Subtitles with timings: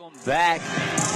[0.00, 0.62] Welcome back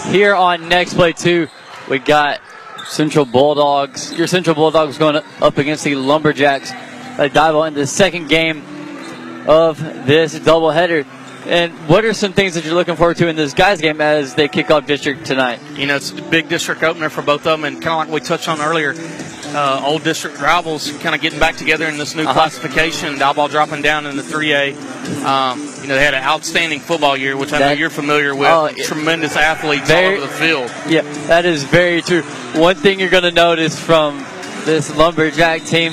[0.08, 1.48] here on Next Play 2.
[1.88, 2.42] We got
[2.87, 4.12] Central Bulldogs.
[4.12, 6.71] Your Central Bulldogs going up against the Lumberjacks.
[7.17, 8.62] A dive in the second game
[9.49, 11.07] of this doubleheader.
[11.47, 14.35] And what are some things that you're looking forward to in this guys game as
[14.35, 15.61] they kick off district tonight?
[15.77, 18.23] You know, it's a big district opener for both of them, and kind of like
[18.23, 18.93] we touched on earlier,
[19.55, 22.32] uh, old district rivals kind of getting back together in this new uh-huh.
[22.32, 23.14] classification.
[23.14, 24.75] Diboll dropping down in the 3A.
[25.25, 28.35] Um, you know, they had an outstanding football year, which I that, know you're familiar
[28.35, 28.48] with.
[28.48, 30.72] Oh, Tremendous athletes very, all over the field.
[30.89, 32.22] Yeah, that is very true.
[32.60, 34.24] One thing you're going to notice from
[34.64, 35.92] this Lumberjack team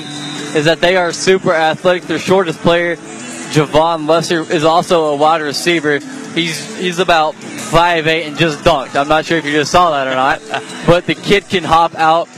[0.54, 2.04] is that they are super athletic.
[2.04, 5.98] Their shortest player, Javon Lester, is also a wide receiver.
[6.34, 8.96] He's he's about five eight and just dunked.
[8.96, 10.40] I'm not sure if you just saw that or not,
[10.86, 12.28] but the kid can hop out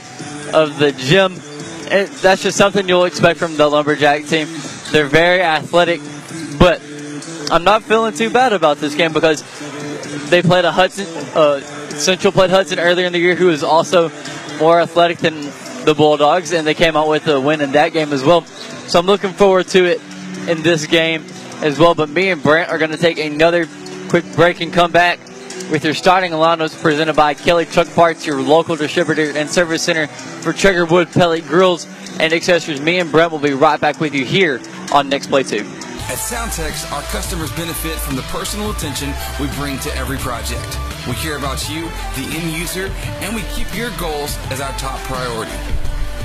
[0.54, 1.34] of the gym.
[1.86, 4.48] It, that's just something you'll expect from the Lumberjack team.
[4.90, 6.00] They're very athletic,
[6.58, 6.80] but
[7.50, 9.42] I'm not feeling too bad about this game because
[10.30, 14.10] they played a Hudson, uh, Central played Hudson earlier in the year, who is also
[14.58, 15.34] more athletic than
[15.84, 18.42] the Bulldogs, and they came out with a win in that game as well.
[18.86, 20.00] So I'm looking forward to it
[20.48, 21.24] in this game
[21.60, 21.94] as well.
[21.94, 23.66] But me and Brent are going to take another
[24.08, 25.18] quick break and come back
[25.70, 30.06] with your starting lineups presented by Kelly Truck Parts, your local distributor and service center
[30.06, 31.86] for Traeger wood pellet grills
[32.20, 32.80] and accessories.
[32.80, 34.60] Me and Brent will be right back with you here
[34.92, 35.58] on Next Play 2.
[35.58, 40.78] At Soundtex, our customers benefit from the personal attention we bring to every project.
[41.08, 42.86] We care about you, the end user,
[43.20, 45.83] and we keep your goals as our top priority.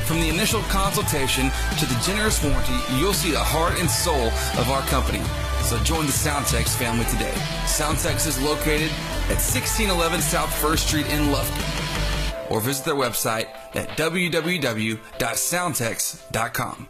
[0.09, 4.29] From the initial consultation to the generous warranty, you'll see the heart and soul
[4.59, 5.21] of our company.
[5.61, 7.35] So join the Soundtex family today.
[7.65, 8.89] Soundtex is located
[9.29, 12.49] at 1611 South First Street in Lufkin.
[12.49, 16.89] Or visit their website at www.soundtex.com.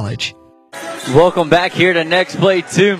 [0.01, 0.33] College.
[1.09, 2.97] Welcome back here to Next Play 2.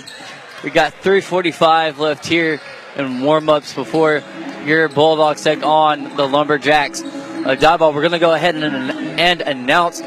[0.63, 2.61] We got 345 left here
[2.95, 4.21] in warm-ups before
[4.65, 7.01] your Bulldogs take on the Lumberjacks.
[7.01, 9.99] Uh, Diboll, we're going to go ahead and, and announce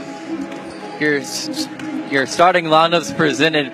[1.01, 1.15] your,
[2.13, 3.73] your starting lineups presented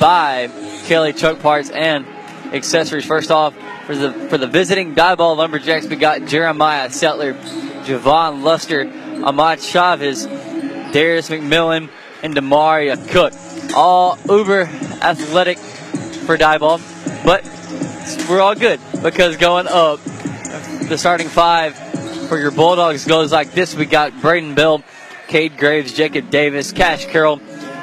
[0.00, 0.50] by
[0.86, 2.04] Kelly Truck Parts and
[2.52, 3.04] Accessories.
[3.04, 3.54] First off,
[3.86, 7.34] for the for the visiting Diboll Lumberjacks, we got Jeremiah Settler,
[7.84, 8.90] Javon Luster,
[9.24, 10.26] Ahmad Chavez,
[10.92, 11.90] Darius McMillan,
[12.22, 13.32] and Demaria Cook.
[13.74, 14.62] All uber
[15.02, 16.80] athletic for Diboll,
[17.24, 17.44] but
[18.28, 20.00] we're all good because going up,
[20.88, 21.76] the starting five
[22.28, 23.74] for your Bulldogs goes like this.
[23.74, 24.82] We got Braden Bell,
[25.28, 27.40] Cade Graves, Jacob Davis, Cash Carroll,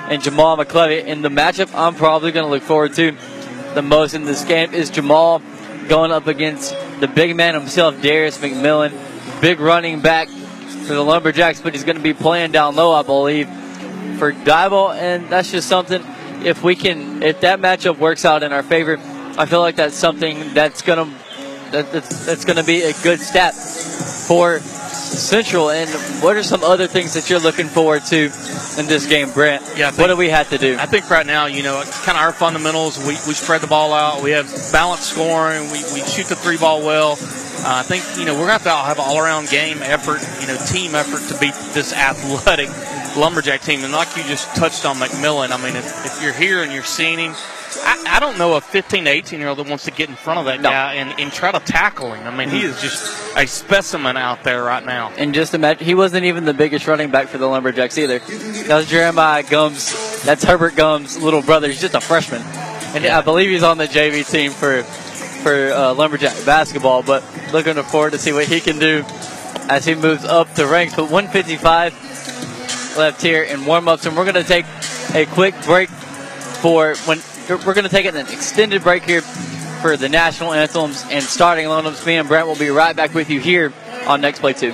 [0.09, 1.05] and Jamal McClevy.
[1.05, 3.15] In the matchup, I'm probably going to look forward to
[3.73, 5.41] the most in this game is Jamal
[5.87, 8.93] going up against the big man himself, Darius McMillan.
[9.41, 13.03] Big running back for the Lumberjacks, but he's going to be playing down low, I
[13.03, 13.49] believe
[14.17, 16.03] for Diboll, and that's just something.
[16.43, 18.97] If we can, if that matchup works out in our favor,
[19.37, 21.05] I feel like that's something that's gonna
[21.71, 25.69] that, that's, that's gonna be a good step for Central.
[25.69, 25.89] And
[26.21, 28.25] what are some other things that you're looking forward to
[28.77, 29.63] in this game, Brent?
[29.75, 30.77] Yeah, think, what do we have to do?
[30.79, 32.97] I think right now, you know, kind of our fundamentals.
[32.99, 34.23] We, we spread the ball out.
[34.23, 35.63] We have balanced scoring.
[35.71, 37.13] We, we shoot the three ball well.
[37.65, 39.79] Uh, I think you know we're going to have to have an all around game
[39.81, 42.69] effort, you know, team effort to beat this athletic
[43.15, 43.83] Lumberjack team.
[43.83, 46.83] And like you just touched on McMillan, I mean, if, if you're here and you're
[46.83, 47.33] seeing him,
[47.77, 50.15] I, I, don't know a 15 to 18 year old that wants to get in
[50.15, 50.69] front of that no.
[50.69, 52.25] guy and, and try to tackle him.
[52.25, 55.11] I mean, he is just a specimen out there right now.
[55.17, 58.19] And just imagine, he wasn't even the biggest running back for the Lumberjacks either.
[58.19, 60.23] That was Jeremiah Gums.
[60.23, 61.67] That's Herbert Gums' little brother.
[61.67, 62.41] He's just a freshman.
[62.95, 63.17] And yeah.
[63.17, 67.23] I believe he's on the JV team for for uh, Lumberjack basketball, but
[67.53, 69.03] looking forward to see what he can do
[69.69, 70.95] as he moves up the ranks.
[70.95, 71.93] But 155
[72.97, 74.65] left here in warm-ups, and we're going to take
[75.13, 77.19] a quick break for when
[77.49, 82.05] we're going to take an extended break here for the national anthems and starting lineups.
[82.05, 83.71] Me and Brent will be right back with you here
[84.07, 84.73] on Next Play 2.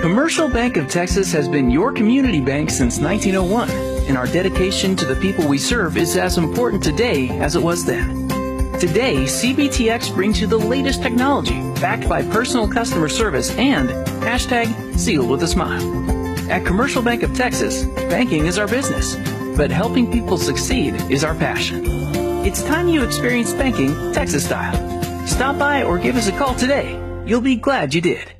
[0.00, 3.68] Commercial Bank of Texas has been your community bank since 1901,
[4.08, 7.84] and our dedication to the people we serve is as important today as it was
[7.84, 8.26] then.
[8.78, 13.90] Today, CBTX brings you the latest technology backed by personal customer service and
[14.24, 15.82] hashtag sealed with a smile.
[16.50, 19.16] At Commercial Bank of Texas, banking is our business,
[19.54, 21.84] but helping people succeed is our passion.
[22.46, 25.26] It's time you experience banking Texas style.
[25.26, 26.98] Stop by or give us a call today.
[27.26, 28.39] You'll be glad you did.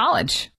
[0.01, 0.49] College.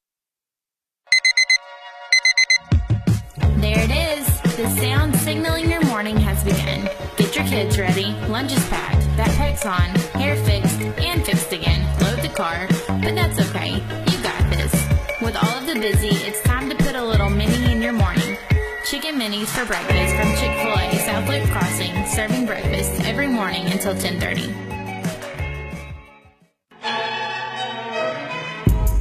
[3.57, 4.27] There it is.
[4.57, 6.89] The sound signaling your morning has begun.
[7.17, 8.15] Get your kids ready.
[8.29, 9.03] Lunch is packed.
[9.19, 9.89] Backpack's on.
[10.21, 11.83] Hair fixed and fixed again.
[12.03, 12.69] Load the car.
[12.87, 13.83] But that's okay.
[14.13, 14.73] You got this.
[15.21, 18.37] With all of the busy, it's time to put a little mini in your morning.
[18.85, 24.73] Chicken minis for breakfast from Chick-fil-A South Loop Crossing, serving breakfast every morning until 1030.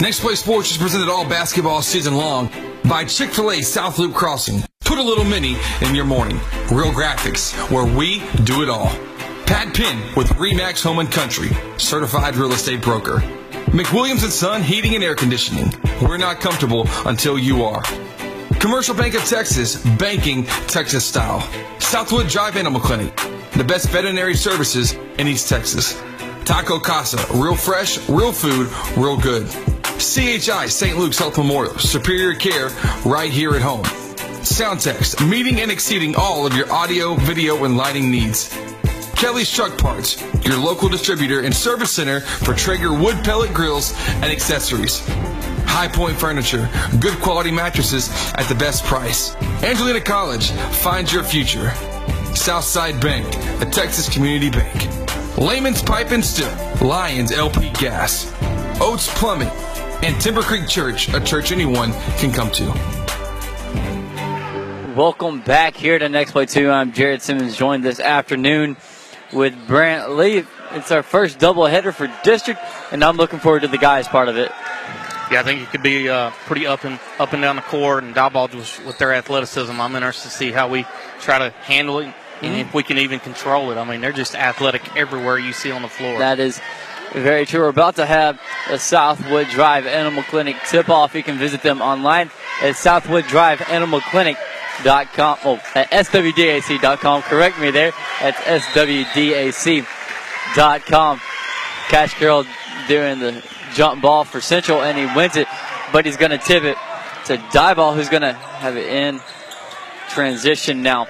[0.00, 2.50] Next Play Sports is presented all basketball season long
[2.88, 4.62] by Chick fil A South Loop Crossing.
[4.84, 6.36] Put a little mini in your morning.
[6.70, 8.88] Real Graphics, where we do it all.
[9.44, 11.48] Pat Pin with Remax Home and Country,
[11.78, 13.18] certified real estate broker.
[13.72, 15.72] McWilliams and Son Heating and Air Conditioning.
[16.00, 17.82] We're not comfortable until you are.
[18.60, 21.40] Commercial Bank of Texas, banking Texas style.
[21.80, 23.14] Southwood Drive Animal Clinic,
[23.52, 26.00] the best veterinary services in East Texas.
[26.48, 29.46] Taco Casa, real fresh, real food, real good.
[29.98, 30.96] CHI St.
[30.96, 32.70] Luke's Health Memorial, superior care
[33.04, 33.84] right here at home.
[33.84, 38.48] Soundtex, meeting and exceeding all of your audio, video, and lighting needs.
[39.14, 44.32] Kelly's Truck Parts, your local distributor and service center for Traeger wood pellet grills and
[44.32, 45.06] accessories.
[45.66, 49.36] High Point Furniture, good quality mattresses at the best price.
[49.62, 51.74] Angelina College, find your future.
[52.34, 53.26] Southside Bank,
[53.60, 55.07] a Texas community bank.
[55.38, 56.52] Layman's Pipe and Steel,
[56.82, 58.34] Lions LP Gas.
[58.80, 59.46] Oates Plumbing,
[60.02, 62.64] and Timber Creek Church, a church anyone can come to.
[64.96, 66.68] Welcome back here to Next Play 2.
[66.68, 68.76] I'm Jared Simmons, joined this afternoon
[69.32, 70.42] with Brant Lee.
[70.72, 72.60] It's our first doubleheader for district,
[72.90, 74.50] and I'm looking forward to the guys part of it.
[75.30, 78.02] Yeah, I think it could be uh, pretty up and up and down the court,
[78.02, 79.80] and Diboll with, with their athleticism.
[79.80, 80.84] I'm interested to see how we
[81.20, 82.68] try to handle it, and mm-hmm.
[82.68, 83.76] if we can even control it.
[83.76, 86.18] I mean, they're just athletic everywhere you see on the floor.
[86.18, 86.60] That is
[87.12, 87.60] very true.
[87.60, 88.40] We're about to have
[88.70, 91.14] a Southwood Drive Animal Clinic tip off.
[91.14, 92.30] You can visit them online
[92.62, 94.36] at Southwood Drive Animal Clinic.
[94.84, 97.22] Dot com, oh, at swdac.com.
[97.22, 97.92] Correct me there.
[98.20, 99.82] That's swdac.com.
[101.88, 102.44] Cash Carroll
[102.86, 103.42] doing the
[103.74, 105.48] jump ball for Central, and he wins it,
[105.92, 106.76] but he's going to tip it
[107.24, 109.20] to Diboll, who's going to have it in
[110.10, 111.08] transition now.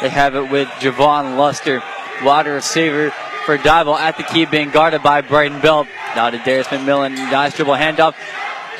[0.00, 1.82] They have it with Javon Luster,
[2.22, 3.10] wide receiver
[3.46, 5.86] for Diboll at the key, being guarded by Braden Bell.
[6.14, 7.14] Now to Darius McMillan.
[7.14, 8.14] Nice dribble handoff.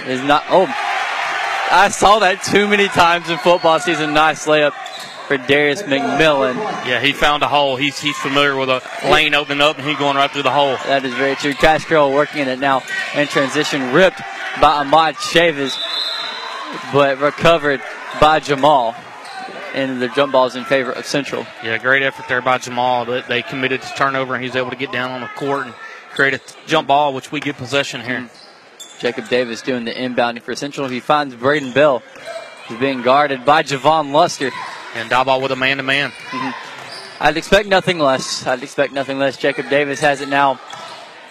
[0.06, 0.44] Is not.
[0.50, 0.66] Oh,
[1.70, 4.12] I saw that too many times in football season.
[4.12, 4.73] Nice layup
[5.26, 6.56] for Darius McMillan.
[6.87, 7.76] Yeah, he found a hole.
[7.76, 10.76] He's he's familiar with a lane opening up, and he going right through the hole.
[10.87, 11.54] That is very true.
[11.54, 12.82] Cash Carroll working in it now
[13.14, 14.20] in transition, ripped
[14.61, 15.76] by Ahmad Chavis,
[16.92, 17.80] but recovered
[18.20, 18.94] by Jamal
[19.76, 21.47] and the jump ball is in favor of Central.
[21.62, 23.04] Yeah, great effort there by Jamal.
[23.04, 25.75] They committed to turnover, and he's able to get down on the court and
[26.14, 28.23] create a jump ball, which we get possession here.
[28.23, 29.00] Mm-hmm.
[29.00, 30.88] Jacob Davis doing the inbounding for Central.
[30.88, 32.02] He finds Braden Bell.
[32.66, 34.50] He's being guarded by Javon Luster.
[34.95, 36.11] And Diboll with a man to man.
[37.21, 38.47] I'd expect nothing less.
[38.47, 39.37] I'd expect nothing less.
[39.37, 40.59] Jacob Davis has it now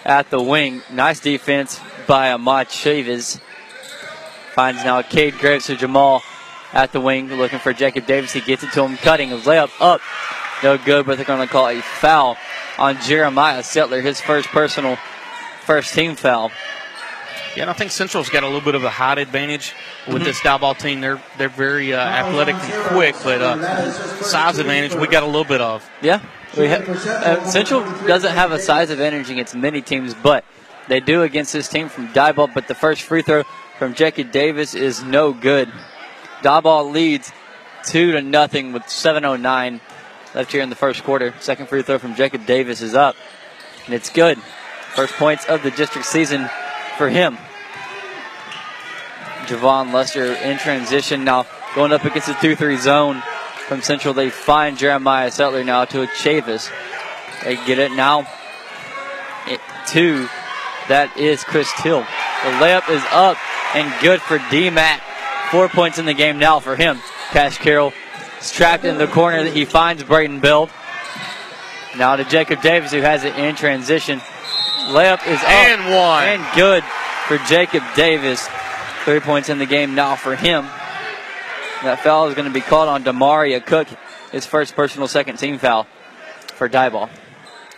[0.04, 0.82] at the wing.
[0.92, 3.40] Nice defense by Ahmad Chavez.
[4.54, 6.22] Finds now Cade Graves to Jamal
[6.72, 8.32] at the wing, looking for Jacob Davis.
[8.32, 10.00] He gets it to him, cutting a layup up.
[10.62, 12.36] No good, but they're going to call a foul
[12.78, 14.96] on Jeremiah Settler, his first personal,
[15.64, 16.50] first team foul.
[17.54, 19.72] Yeah, and I think Central's got a little bit of a height advantage
[20.06, 20.24] with Mhm.
[20.26, 21.00] this Diboll team.
[21.00, 23.92] They're they're very uh, athletic and quick, but uh,
[24.22, 25.82] size advantage we got a little bit of.
[26.02, 26.20] Yeah,
[26.58, 30.44] uh, Central doesn't have a size advantage against many teams, but
[30.88, 32.52] they do against this team from Diboll.
[32.52, 33.42] But the first free throw
[33.78, 35.70] from Jacob Davis is no good.
[36.42, 37.32] Diboll leads
[37.84, 39.80] two to nothing with 7:09
[40.34, 41.34] left here in the first quarter.
[41.40, 43.16] Second free throw from Jacob Davis is up,
[43.86, 44.38] and it's good.
[44.94, 46.48] First points of the district season
[46.96, 47.38] for him.
[49.46, 53.22] Javon Lester in transition now, going up against the 2 3 zone
[53.68, 54.14] from Central.
[54.14, 56.70] They find Jeremiah Settler now to a Chavis.
[57.44, 58.26] They get it now.
[59.46, 60.28] It, two.
[60.88, 62.00] That is Chris Till.
[62.00, 63.36] The layup is up
[63.74, 65.02] and good for D Mac.
[65.50, 66.98] Four points in the game now for him.
[67.30, 67.92] Cash Carroll
[68.40, 69.44] is trapped in the corner.
[69.44, 70.70] That he finds Braden Bell.
[71.96, 74.20] Now to Jacob Davis, who has it in transition.
[74.88, 76.24] Layup is up And one.
[76.24, 76.84] and good
[77.26, 78.48] for Jacob Davis.
[79.04, 80.64] Three points in the game now for him.
[81.82, 83.86] That foul is going to be called on Demaria Cook,
[84.32, 85.86] his first personal second team foul
[86.54, 87.08] for Diboll.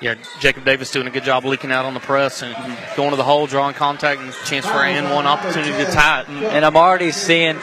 [0.01, 2.55] Yeah, Jacob Davis doing a good job leaking out on the press and
[2.97, 6.21] going to the hole, drawing contact, and chance for an and one opportunity to tie
[6.21, 6.29] it.
[6.29, 7.59] And I'm already seeing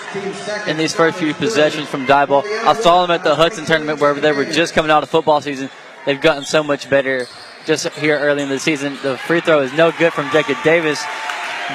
[0.68, 2.44] in these first few possessions from Diboll.
[2.44, 5.40] I saw them at the Hudson tournament where they were just coming out of football
[5.40, 5.70] season.
[6.06, 7.26] They've gotten so much better
[7.66, 8.98] just here early in the season.
[9.02, 11.02] The free throw is no good from Jacob Davis,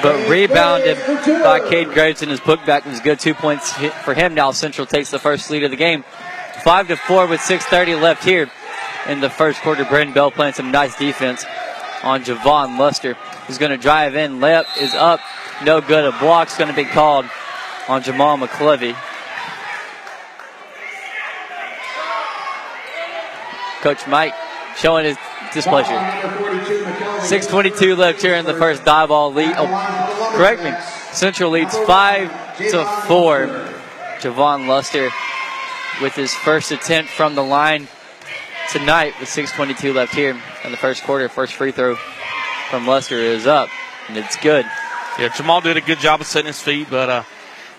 [0.03, 3.19] but rebounded by Cade Graves and his putback was good.
[3.19, 4.35] Two points for him.
[4.35, 6.03] Now Central takes the first lead of the game.
[6.63, 8.51] Five to four with 6:30 left here
[9.07, 9.85] in the first quarter.
[9.85, 11.45] Braden Bell playing some nice defense
[12.03, 13.17] on Javon Luster.
[13.47, 14.39] He's going to drive in.
[14.39, 15.19] Layup is up.
[15.63, 16.05] No good.
[16.05, 17.25] A block's going to be called
[17.87, 18.95] on Jamal McClevy.
[23.81, 24.33] Coach Mike
[24.77, 25.17] showing his
[25.53, 25.91] displeasure.
[25.91, 29.53] 6.22 left here in the first Diboll lead.
[29.57, 30.71] Oh, correct me.
[31.11, 33.47] Central leads 5 to 4.
[34.19, 35.09] Javon Luster
[36.01, 37.87] with his first attempt from the line
[38.71, 41.27] tonight with 6.22 left here in the first quarter.
[41.27, 41.95] First free throw
[42.69, 43.67] from Luster is up,
[44.07, 44.65] and it's good.
[45.19, 47.23] Yeah, Jamal did a good job of setting his feet, but uh,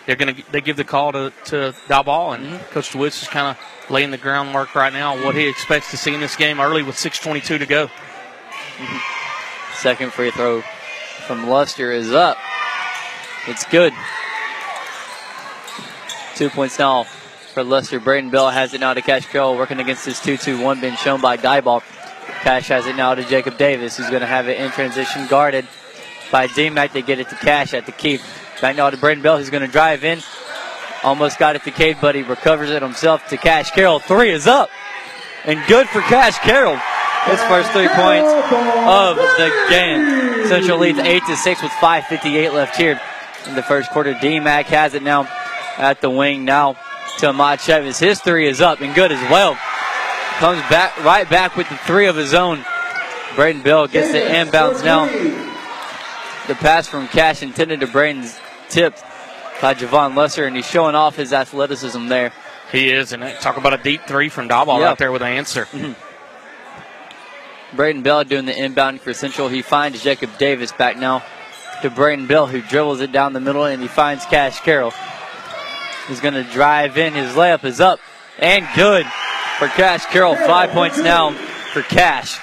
[0.05, 3.91] they're gonna they give the call to to Diboll, and Coach DeWitts is kind of
[3.91, 5.25] laying the groundwork right now.
[5.25, 7.89] What he expects to see in this game early with 6:22 to go.
[9.75, 10.63] Second free throw
[11.27, 12.37] from Luster is up.
[13.49, 13.95] It's good.
[16.35, 17.07] Two points now
[17.53, 18.01] for Luster.
[18.01, 20.97] Braden Bell has it now to Cash Carroll, working against his 2 2 1 been
[20.97, 21.83] shown by Diboll.
[22.43, 25.67] Cash has it now to Jacob Davis, who's going to have it in transition, guarded
[26.31, 26.93] by D Mac.
[26.93, 28.21] They get it to Cash at the keep.
[28.61, 30.21] Back now to Braden Bell, who's going to drive in.
[31.03, 33.99] Almost got it to Cade, but he recovers it himself to Cash Carroll.
[33.99, 34.71] Three is up.
[35.45, 36.79] And good for Cash Carroll.
[37.27, 40.47] His first three points of the game.
[40.47, 43.01] Central leads 8 to 6 with 5.58 left here
[43.47, 44.17] in the first quarter.
[44.21, 45.29] D Mac has it now
[45.77, 46.77] at the wing now
[47.19, 47.99] to Ahmad Chavez.
[47.99, 49.55] His three is up and good as well.
[50.39, 52.65] Comes back right back with the three of his own.
[53.37, 55.07] Braden Bell gets the inbounds now.
[56.49, 58.39] The pass from Cash intended to Braden's
[58.69, 59.03] tipped
[59.61, 62.33] by Javon Lesser, and he's showing off his athleticism there.
[62.73, 64.87] He is, and talk about a deep three from Diboll Yeah.
[64.89, 65.67] right there with an answer.
[65.67, 65.93] Mm-hmm.
[67.77, 69.49] Braden Bell doing the inbound for Central.
[69.49, 71.23] He finds Jacob Davis back now
[71.83, 74.93] to Braden Bell, who dribbles it down the middle, and he finds Cash Carroll.
[76.09, 77.15] He's going to drive in.
[77.15, 78.01] His layup is up
[78.39, 79.07] and good
[79.59, 80.35] for Cash Carroll.
[80.35, 81.31] Five points now
[81.73, 82.39] for Cash.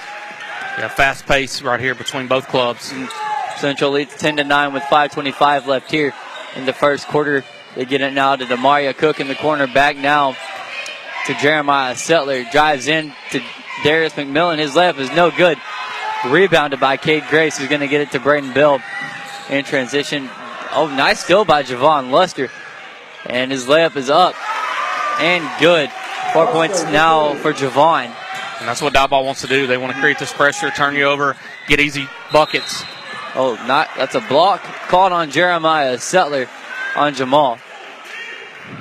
[0.78, 2.92] Yeah, fast pace right here between both clubs.
[2.92, 3.10] Mm.
[3.58, 6.14] Central leads 10 to 9 with 5.25 left here
[6.56, 7.44] in the first quarter.
[7.76, 9.68] They get it now to Demaria Cook in the corner.
[9.68, 10.38] Back now
[11.28, 12.46] to Jeremiah Settler.
[12.46, 13.42] Drives in to
[13.84, 14.60] Darius McMillan.
[14.60, 15.58] His layup is no good.
[16.26, 18.82] Rebounded by Cade Graves, who's going to get it to Braden Bell
[19.50, 20.30] in transition.
[20.72, 22.50] Oh, nice steal by Javon Luster.
[23.26, 24.36] And his layup is up
[25.20, 25.90] and good.
[26.34, 28.06] Four points now for Javon.
[28.60, 29.68] And that's what Diboll wants to do.
[29.68, 31.36] They want to create this pressure, turn you over,
[31.68, 32.84] get easy buckets.
[33.36, 36.48] Oh, not that's a block called on Jeremiah Settler
[36.96, 37.58] on Jamal.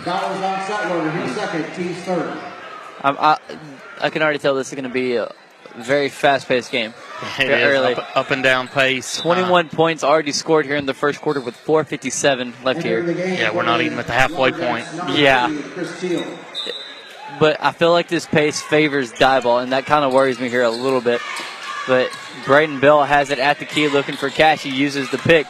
[0.04, 2.38] Foul is on Sutler, his second, team's third.
[3.02, 3.38] I'm, I,
[4.00, 5.33] I can already tell this is going to be a,
[5.85, 6.94] very fast-paced game.
[7.40, 7.94] It early.
[7.94, 9.16] up, up and down pace.
[9.18, 13.02] 21 points already scored here in the first quarter with 4:57 left here.
[13.02, 14.87] Uh, yeah, we're not even at the halfway point.
[15.16, 15.49] Yeah.
[17.40, 20.62] But I feel like this pace favors Diboll, and that kind of worries me here
[20.62, 21.20] a little bit.
[21.87, 22.11] But
[22.44, 24.62] Braden Bell has it at the key looking for Cash.
[24.62, 25.47] He uses the pick.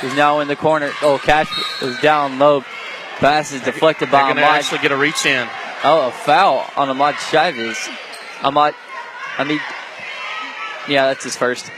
[0.00, 0.90] He's now in the corner.
[1.02, 1.48] Oh, Cash
[1.82, 2.62] is down low.
[3.18, 4.58] Pass is deflected They're by to Ahmad.
[4.58, 5.46] actually get a reach in.
[5.84, 7.88] Oh, a foul on Ahmad Chavez.
[8.42, 8.74] Ahmad,
[9.38, 9.60] I mean,
[10.88, 11.70] yeah, that's his first.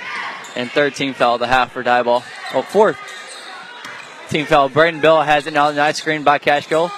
[0.56, 2.22] And third team foul, the half for Diboll.
[2.52, 2.98] Oh, fourth
[4.28, 4.68] team foul.
[4.68, 5.70] Braden Bell has it now.
[5.70, 6.90] Nice screen by Cashco.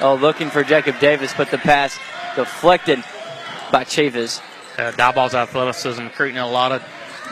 [0.00, 1.98] Oh, looking for Jacob Davis, but the pass
[2.36, 3.02] deflected
[3.72, 4.40] by Chavez.
[4.76, 6.82] Uh, Diboll's athleticism creating a lot of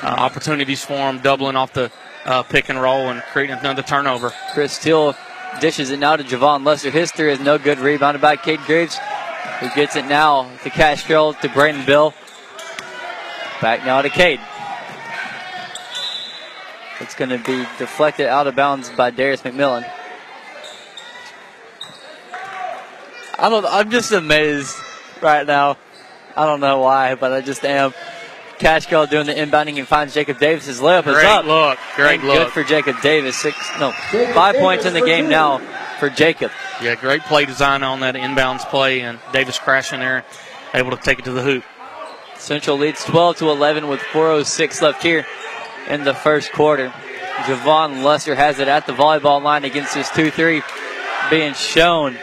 [0.03, 1.93] uh, opportunities for him, doubling off the
[2.25, 4.33] uh, pick and roll and creating another turnover.
[4.53, 5.15] Chris Steele
[5.61, 6.91] dishes it now to Javon Lester.
[6.91, 7.79] His three is no good.
[7.79, 8.99] Rebounded by Cade Graves,
[9.61, 12.15] who gets it now to Cash Carroll to Braden Bell.
[13.61, 14.41] Back now to Cade.
[17.01, 19.91] It's going to be deflected out of bounds by Darius McMillan.
[23.39, 23.67] I don't.
[23.67, 24.77] I'm just amazed
[25.21, 25.77] right now.
[26.37, 27.93] I don't know why, but I just am.
[28.59, 31.45] Cash Carroll doing the inbounding and finds Jacob Davis's layup is Great up.
[31.45, 31.79] look.
[31.95, 32.39] Great And look.
[32.39, 33.37] Good for Jacob Davis.
[33.37, 33.93] Six, no,
[34.33, 35.59] five points in the game now
[35.99, 36.51] for Jacob.
[36.83, 40.25] Yeah, great play design on that inbounds play, and Davis crashing there,
[40.75, 41.65] able to take it to the hoop.
[42.37, 45.27] Central leads 12 to 11 with 4:06 left here
[45.89, 46.93] in the first quarter.
[47.45, 50.63] Javon Lester has it at the volleyball line against his 2-3
[51.31, 52.17] being shown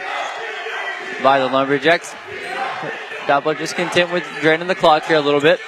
[1.22, 2.14] by the Lumberjacks.
[3.26, 5.60] Double just content with draining the clock here a little bit.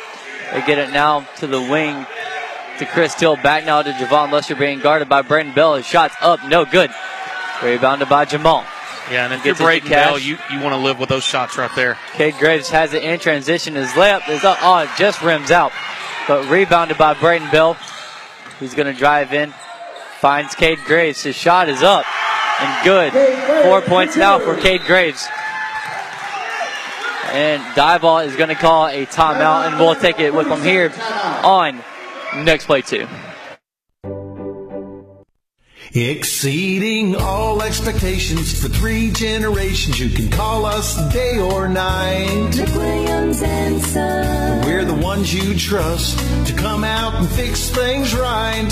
[0.53, 2.07] They get it now to the wing
[2.79, 3.37] to Chris Till.
[3.37, 5.75] Back now to Javon Lester being guarded by Brandon Bell.
[5.77, 6.91] His shot's up, no good.
[7.63, 8.65] Rebounded by Jamal.
[9.11, 11.25] Yeah, and if Gets you're to Braden Bell, you, you want to live with those
[11.25, 11.97] shots right there.
[12.15, 13.77] Cade Graves has it in transition.
[13.77, 14.59] His layup is up.
[14.63, 15.73] Oh, it just rims out.
[16.27, 17.77] But rebounded by Braden Bell.
[18.59, 19.55] He's going to drive in.
[20.19, 21.23] Finds Cade Graves.
[21.23, 22.05] His shot is up
[22.61, 23.13] and good.
[23.65, 25.27] Four points now for Cade Graves.
[27.33, 30.93] And Diboll is going to call a timeout, and we'll take it with them here
[31.45, 31.83] on
[32.35, 33.07] next play two.
[35.97, 39.99] Exceeding all expectations for three generations.
[39.99, 42.51] You can call us day or night.
[42.77, 44.67] Williams and Son.
[44.67, 48.69] We're the ones you trust to come out and fix things right.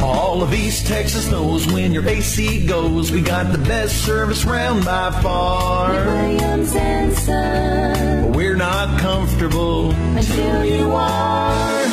[0.00, 4.84] All of East Texas knows when your AC goes, we got the best service round
[4.84, 5.90] by far.
[5.90, 8.32] Williams and Son.
[8.34, 11.92] We're not comfortable Until you are.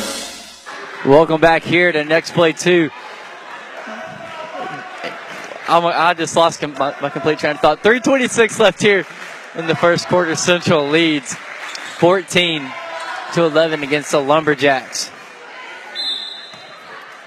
[1.04, 2.90] Welcome back here to next play two.
[5.68, 7.82] I'm, I just lost com- my, my complete train of thought.
[7.82, 9.06] 326 left here
[9.54, 10.34] in the first quarter.
[10.36, 11.34] Central leads
[11.98, 12.70] 14
[13.34, 15.10] to 11 against the Lumberjacks.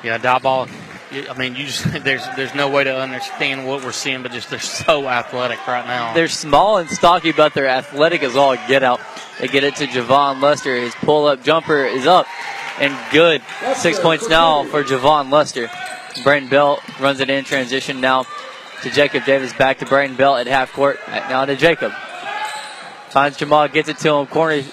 [0.04, 0.69] Yeah, Diboll.
[1.12, 4.49] I mean, you just there's there's no way to understand what we're seeing, but just
[4.49, 6.13] they're so athletic right now.
[6.13, 8.99] They're small and stocky, but they're athletic as all get out.
[9.39, 10.75] They get it to Javon Lester.
[10.75, 12.28] His pull up jumper is up
[12.80, 13.41] and good.
[13.75, 15.69] Six points now for Javon Lester.
[16.24, 18.26] Braden Bell runs it in transition now
[18.84, 19.54] to Jacob Davis.
[19.54, 21.00] Back to Braden Bell at half court.
[21.08, 21.92] Now to Jacob.
[23.10, 24.28] Finds Jamal, gets it to him.
[24.28, 24.64] Corner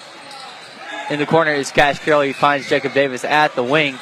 [1.09, 2.21] in the corner is Cash Carroll.
[2.21, 3.97] He finds Jacob Davis at the wing.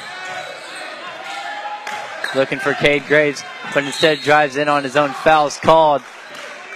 [2.34, 6.02] Looking for Cade Graves, but instead drives in on his own fouls called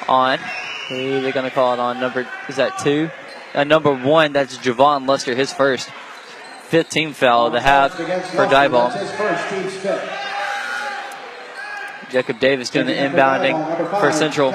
[0.09, 0.39] on.
[0.89, 2.01] Who are they going to call it on?
[2.01, 3.11] Number is that two?
[3.55, 5.91] Uh, number one, that's Javon Lester, his first.
[6.69, 8.93] 15 foul, the half for Diboll.
[8.93, 10.21] That's his first team's fifth.
[12.11, 14.53] Jacob Davis doing the inbounding for Central.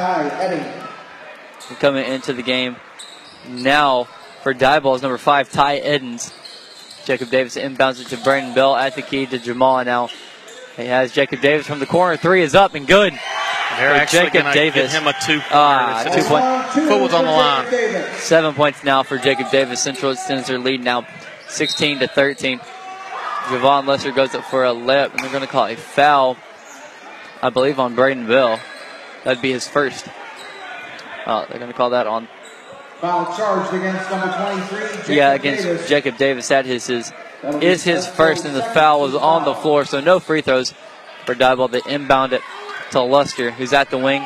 [1.80, 2.76] Coming into the game
[3.48, 4.06] now
[4.44, 6.34] for Diboll's, number five, Ty Edens.
[7.06, 10.10] Jacob Davis inbounds it to Brandon Bell at the key to Jamal now.
[10.76, 12.18] He has Jacob Davis from the corner.
[12.18, 13.14] Three is up and good.
[13.14, 14.94] They're for actually Jacob Davis.
[14.94, 15.50] give him a two pointer.
[15.52, 16.88] Ah, two point.
[16.88, 18.14] Foot was on the line.
[18.18, 19.82] Seven points now for Jacob Davis.
[19.82, 21.06] Central extends their lead now
[21.48, 22.60] 16 to 13.
[22.60, 26.36] Javon Lester goes up for a layup, and they're going to call a foul,
[27.46, 28.60] I believe, on Braden Bell.
[29.24, 30.08] That'd be his first.
[31.28, 32.28] Oh, they're going to call that on.
[33.00, 34.80] Foul charged against number 23.
[34.80, 35.88] Jacob yeah, against Davis.
[35.88, 36.48] Jacob Davis.
[36.48, 37.14] That is his
[37.62, 40.74] is his first, and the foul was on the floor, so no free throws
[41.26, 41.70] for Diboll.
[41.70, 42.42] They inbound it
[42.92, 44.26] to Luster, who's at the wing.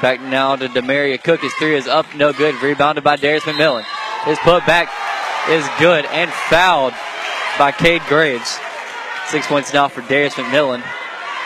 [0.00, 1.40] Back now to Demaria Cook.
[1.40, 2.54] His three is up, no good.
[2.62, 3.84] Rebounded by Darius McMillan.
[4.26, 4.90] His putback
[5.48, 6.94] is good and fouled
[7.58, 8.60] by Cade Graves.
[9.26, 10.84] Six points now for Darius McMillan.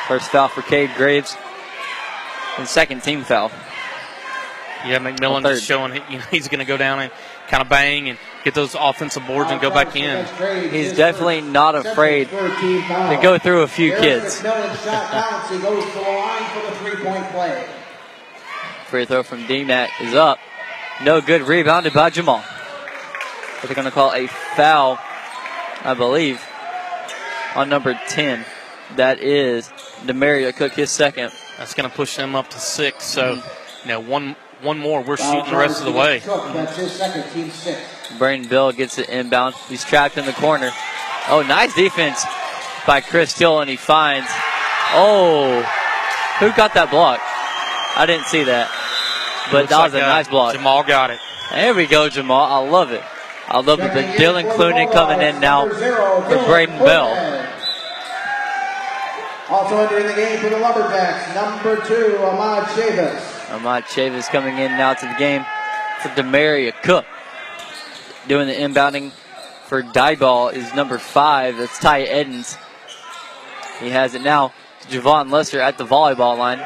[0.09, 1.37] First foul for Cade Graves.
[2.57, 3.53] And second team foul.
[4.87, 7.13] Yeah, McMillan is showing you know, he's going to go down and
[7.49, 10.25] kind of bang and get those offensive boards and go back in.
[10.71, 14.41] He's definitely not afraid to go through a few kids.
[14.41, 15.51] McMillan shot bounce.
[15.51, 17.69] He goes to the line for the three-point play.
[18.87, 20.39] Free throw from DMAC is up.
[21.03, 21.43] No good.
[21.43, 22.43] Rebounded by Jamal.
[23.61, 24.99] But they're going to call a foul,
[25.83, 26.43] I believe,
[27.55, 28.45] on number 10.
[28.97, 29.69] That is
[30.07, 31.33] Demaria Cook, his second.
[31.59, 33.05] That's going to push them up to six.
[33.05, 33.43] So,
[33.83, 36.19] you know, one one more, we're shooting the rest of the way.
[36.19, 37.81] That's his second, team six.
[38.19, 39.55] Braden Bell gets it inbound.
[39.69, 40.71] He's trapped in the corner.
[41.29, 42.25] Oh, nice defense
[42.87, 44.29] by Chris Till, and he finds.
[44.93, 45.61] Oh,
[46.41, 47.21] who got that block?
[47.97, 48.71] I didn't see that.
[49.53, 50.55] But Looks that was like, a uh, nice block.
[50.55, 51.21] Jamal got it.
[51.53, 52.65] There we go, Jamal.
[52.65, 53.03] I love it.
[53.47, 53.93] I love it.
[53.93, 57.15] But Dylan Clunan coming in now for Braden Bell.
[59.51, 63.51] Also entering the game for the Lumberjacks, number two, Ahmad Chavis.
[63.51, 65.43] Ahmad Chavis coming in now to the game
[66.03, 67.07] for Demaria Cook.
[68.27, 69.11] Doing the inbounding
[69.67, 71.57] for Diboll is number five.
[71.57, 72.59] That's Ty Edens.
[73.81, 74.53] He has it now.
[74.83, 76.61] Javon Lester at the volleyball line.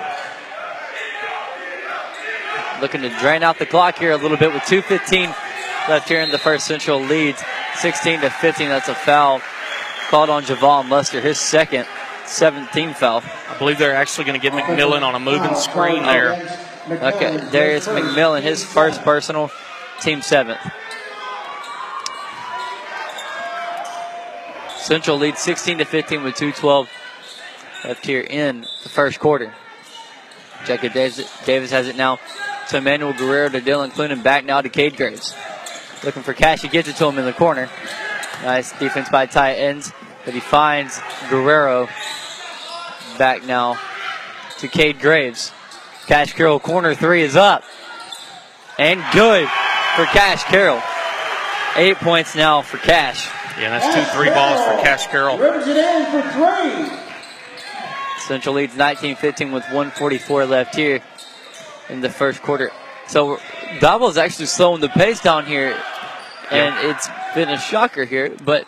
[2.80, 5.28] Looking to drain out the clock here a little bit with 2.15
[5.88, 7.40] left here in the first Central leads.
[7.76, 8.68] 16 to 15.
[8.68, 9.40] That's a foul
[10.08, 11.86] called on Javon Lester, his second
[12.32, 13.22] 17 foul.
[13.48, 16.32] I believe they're actually going to get McMillan on a moving screen there.
[16.88, 19.50] Okay, Darius McMillan, his first personal,
[20.00, 20.60] team seventh.
[24.78, 26.88] Central leads 16 to 15 with 212
[27.84, 29.54] left here in the first quarter.
[30.64, 32.18] Jacob Davis, Davis has it now
[32.68, 34.22] to Emmanuel Guerrero to Dylan Clunan.
[34.22, 35.34] Back now to Cade Graves.
[36.04, 36.62] Looking for Cash.
[36.62, 37.68] He gets it to him in the corner.
[38.42, 39.92] Nice defense by Ty Edens,
[40.24, 41.88] but he finds Guerrero.
[43.18, 43.78] Back now
[44.58, 45.52] to Cade Graves.
[46.06, 47.62] Cash Carroll corner three is up.
[48.78, 49.46] And good
[49.96, 50.80] for Cash Carroll.
[51.76, 53.28] Eight points now for Cash.
[53.58, 55.38] Yeah, that's two three balls for Cash Carroll.
[55.38, 56.98] Rivers it in for three.
[58.18, 61.02] Central leads 19-15 with 144 left here
[61.88, 62.70] in the first quarter.
[63.08, 63.38] So
[63.80, 65.76] Diboll's actually slowing the pace down here,
[66.50, 68.66] and it's been a shocker here, but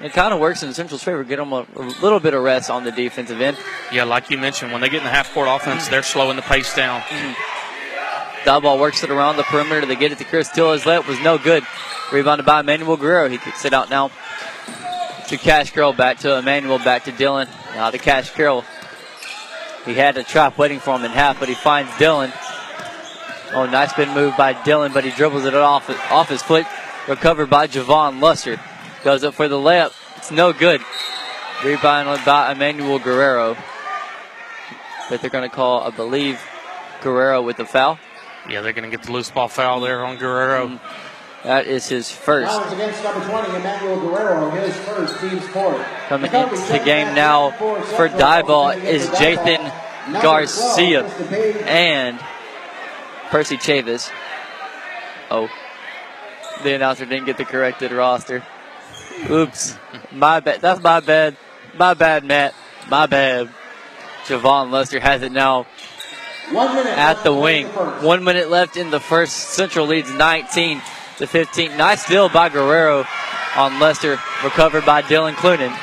[0.00, 1.24] it kind of works in the Central's favor.
[1.24, 3.56] Get them a, a, little bit of rest on the defensive end.
[3.90, 6.42] Yeah, like you mentioned, when they get in the half court offense, they're slowing the
[6.42, 7.00] pace down.
[7.00, 8.48] Mm-hmm.
[8.48, 9.86] Diboll works it around the perimeter.
[9.86, 10.72] They get it to Chris Till.
[10.72, 11.64] His layup was no good.
[12.12, 13.28] Rebounded by Emmanuel Guerrero.
[13.28, 14.12] He kicks it out now
[15.28, 15.92] to Cash Carroll.
[15.92, 16.78] Back to Emmanuel.
[16.78, 17.48] Back to Dylan.
[17.74, 18.64] Now to Cash Carroll.
[19.84, 22.32] He had a trap waiting for him in half, but he finds Dylan.
[23.52, 26.66] Oh, nice spin move by Dylan, but he dribbles it off, off his foot.
[27.08, 28.60] Recovered by Javon Luster.
[29.06, 29.94] Goes up for the layup.
[30.16, 30.80] It's no good.
[31.64, 33.56] Rebounded by Emmanuel Guerrero.
[35.08, 36.42] But they're going to call, I believe,
[37.02, 38.00] Guerrero with the foul.
[38.50, 40.66] Yeah, they're going to get the loose ball foul there on Guerrero.
[40.66, 41.46] Mm-hmm.
[41.46, 42.50] That is his first.
[42.50, 45.86] Foul against number 20, Emmanuel Guerrero, his first team sport.
[46.08, 51.04] Coming into the game now for Diboll is Jathan Garcia
[51.68, 52.18] and
[53.30, 54.10] Percy Chavis.
[55.30, 55.48] Oh,
[56.64, 58.42] the announcer didn't get the corrected roster.
[59.30, 59.78] Oops,
[60.12, 60.60] my bad.
[60.60, 61.36] That's my bad.
[61.78, 62.54] My bad, Matt.
[62.88, 63.50] My bad.
[64.26, 65.66] Javon Lester has it now
[66.52, 67.66] at the wing.
[67.66, 69.36] One minute left in the first.
[69.50, 70.82] Central leads 19
[71.18, 71.76] to 15.
[71.76, 73.04] Nice steal by Guerrero
[73.56, 75.76] on Lester, recovered by Dylan Clunan.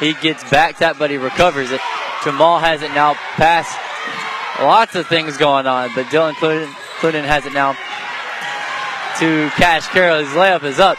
[0.00, 1.80] He gets back that, but he recovers it.
[2.22, 3.76] Jamal has it now past
[4.60, 7.72] lots of things going on, but Dylan Clunan, Clunan has it now
[9.18, 10.18] to Cash Carroll.
[10.18, 10.98] His layup is up.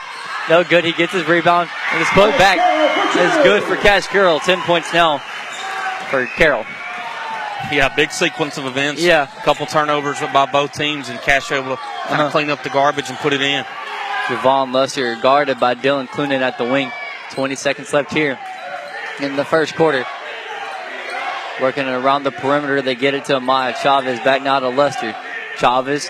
[0.50, 0.86] No good.
[0.86, 2.58] He gets his rebound and his put back
[3.16, 4.40] is good for Cash Carroll.
[4.40, 5.20] 10 points now
[6.10, 6.66] for Carroll.
[7.72, 9.02] Yeah, big sequence of events.
[9.02, 9.24] Yeah.
[9.24, 12.30] A couple turnovers by both teams and Cash able to kind of uh-huh.
[12.32, 13.66] clean up the garbage and put it in.
[14.28, 16.92] Javon Lester guarded by Dylan Clunan at the wing.
[17.32, 18.40] 20 seconds left here
[19.20, 20.06] in the first quarter.
[21.62, 24.20] Working around the perimeter, they get it to Amaya Chavez.
[24.20, 25.16] Back now to Lester.
[25.58, 26.10] Chavez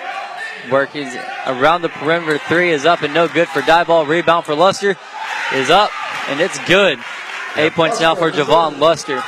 [0.72, 1.08] working
[1.46, 2.38] around the perimeter.
[2.38, 4.08] Three is up and no good for Diboll.
[4.08, 4.96] Rebound for Luster
[5.54, 5.92] is up
[6.30, 7.00] and it's good.
[7.56, 9.22] Eight points now for Javon Luster.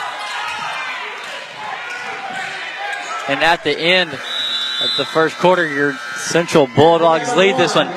[3.28, 7.88] And at the end of the first quarter, your Central Bulldogs lead this one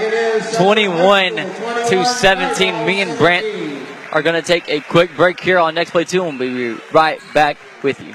[0.56, 2.86] 21 to 17.
[2.86, 6.24] Me and Brant are going to take a quick break here on Next Play 2
[6.24, 8.14] and we'll be right back with you.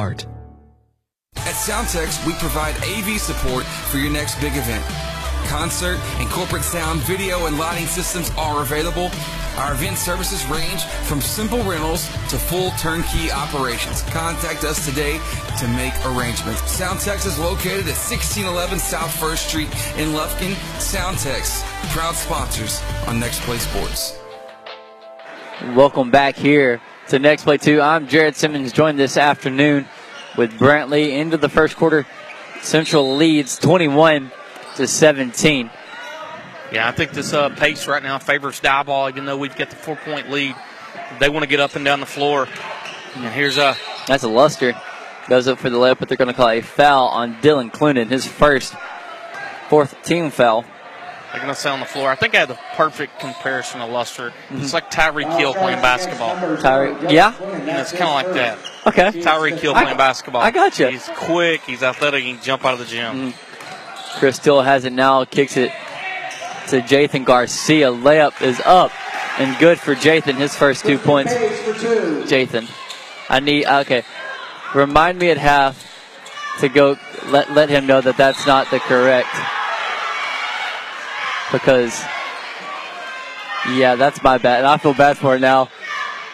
[1.35, 4.83] At Soundtex, we provide AV support for your next big event.
[5.47, 9.11] Concert and corporate sound, video, and lighting systems are available.
[9.57, 14.01] Our event services range from simple rentals to full turnkey operations.
[14.09, 15.19] Contact us today
[15.59, 16.61] to make arrangements.
[16.61, 20.53] Soundtex is located at 1611 South First Street in Lufkin.
[20.79, 21.61] Soundtex,
[21.91, 24.17] proud sponsors on Next Play Sports.
[25.75, 27.81] Welcome back here to Next Play 2.
[27.81, 29.87] I'm Jared Simmons, joined this afternoon
[30.37, 32.05] with Brantley into the first quarter.
[32.61, 34.31] Central leads 21
[34.75, 35.69] to 17.
[36.71, 39.75] Yeah, I think this uh, pace right now favors Diboll, even though we've got the
[39.75, 40.55] four point lead.
[41.19, 42.47] They want to get up and down the floor.
[43.15, 43.75] And here's a.
[44.07, 44.73] That's a Luster.
[45.27, 48.07] Goes up for the layup, but they're going to call a foul on Dylan Clunan,
[48.07, 48.73] his first
[49.69, 50.65] fourth team foul.
[51.31, 52.09] They're going to stay on the floor.
[52.09, 54.31] I think I had the perfect comparison to Luster.
[54.31, 54.63] Mm-hmm.
[54.63, 56.35] It's like Tyreek Hill playing basketball.
[56.57, 57.33] Tyreek, yeah?
[57.41, 58.59] And it's kind of like that.
[58.85, 59.21] Okay.
[59.21, 60.41] Tyreek Hill playing I, basketball.
[60.41, 60.87] I got you.
[60.87, 63.31] He's quick, he's athletic, he can jump out of the gym.
[63.31, 64.19] Mm-hmm.
[64.19, 65.71] Chris Till has it now, kicks it
[66.67, 67.91] to Jathan Garcia.
[67.91, 68.91] Layup is up
[69.39, 71.33] and good for Jathan, his first two points.
[71.33, 72.69] Jathan.
[73.29, 74.03] I need, okay.
[74.75, 75.87] Remind me at half
[76.59, 79.29] to go let, let him know that that's not the correct
[81.51, 81.99] because
[83.73, 84.59] yeah, that's my bad.
[84.59, 85.69] And I feel bad for it now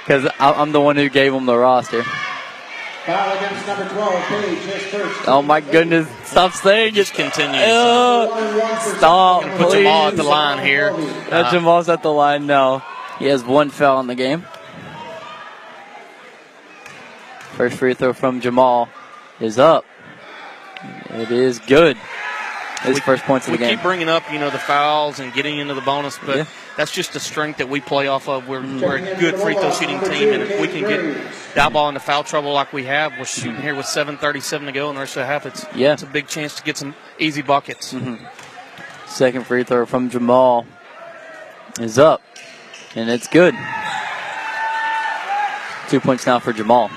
[0.06, 2.04] because I'm the one who gave him the roster.
[2.04, 4.58] Foul against number 12, Page,
[4.92, 5.28] first.
[5.30, 6.10] Oh my goodness!
[6.26, 7.58] Stop saying Just continue.
[7.58, 9.78] Uh, stop, Gonna put please.
[9.84, 10.90] Jamal at the line here.
[10.92, 12.84] Uh, Uh, Jamal's at the line now.
[13.18, 14.46] He has one foul in the game.
[17.54, 18.90] First free throw from Jamal
[19.40, 19.86] is up.
[21.10, 21.98] It is good.
[22.88, 23.76] His we, first points of the game.
[23.76, 26.46] keep bringing up, you know, the fouls and getting into the bonus, but Yeah.
[26.76, 28.48] that's just the strength that we play off of.
[28.48, 28.82] We're, mm.
[28.82, 31.18] we're a good free throw shooting team, and if we can get
[31.56, 34.90] that ball into foul trouble like we have, we're shooting here with 7:37 to go,
[34.90, 35.94] and the rest of the half, it's Yeah.
[35.94, 37.94] it's a big chance to get some easy buckets.
[37.94, 38.24] Mm-hmm.
[39.08, 40.66] Second free throw from Jamal
[41.80, 42.22] is up,
[42.96, 43.56] and it's good.
[45.90, 46.92] Two points now for Jamal.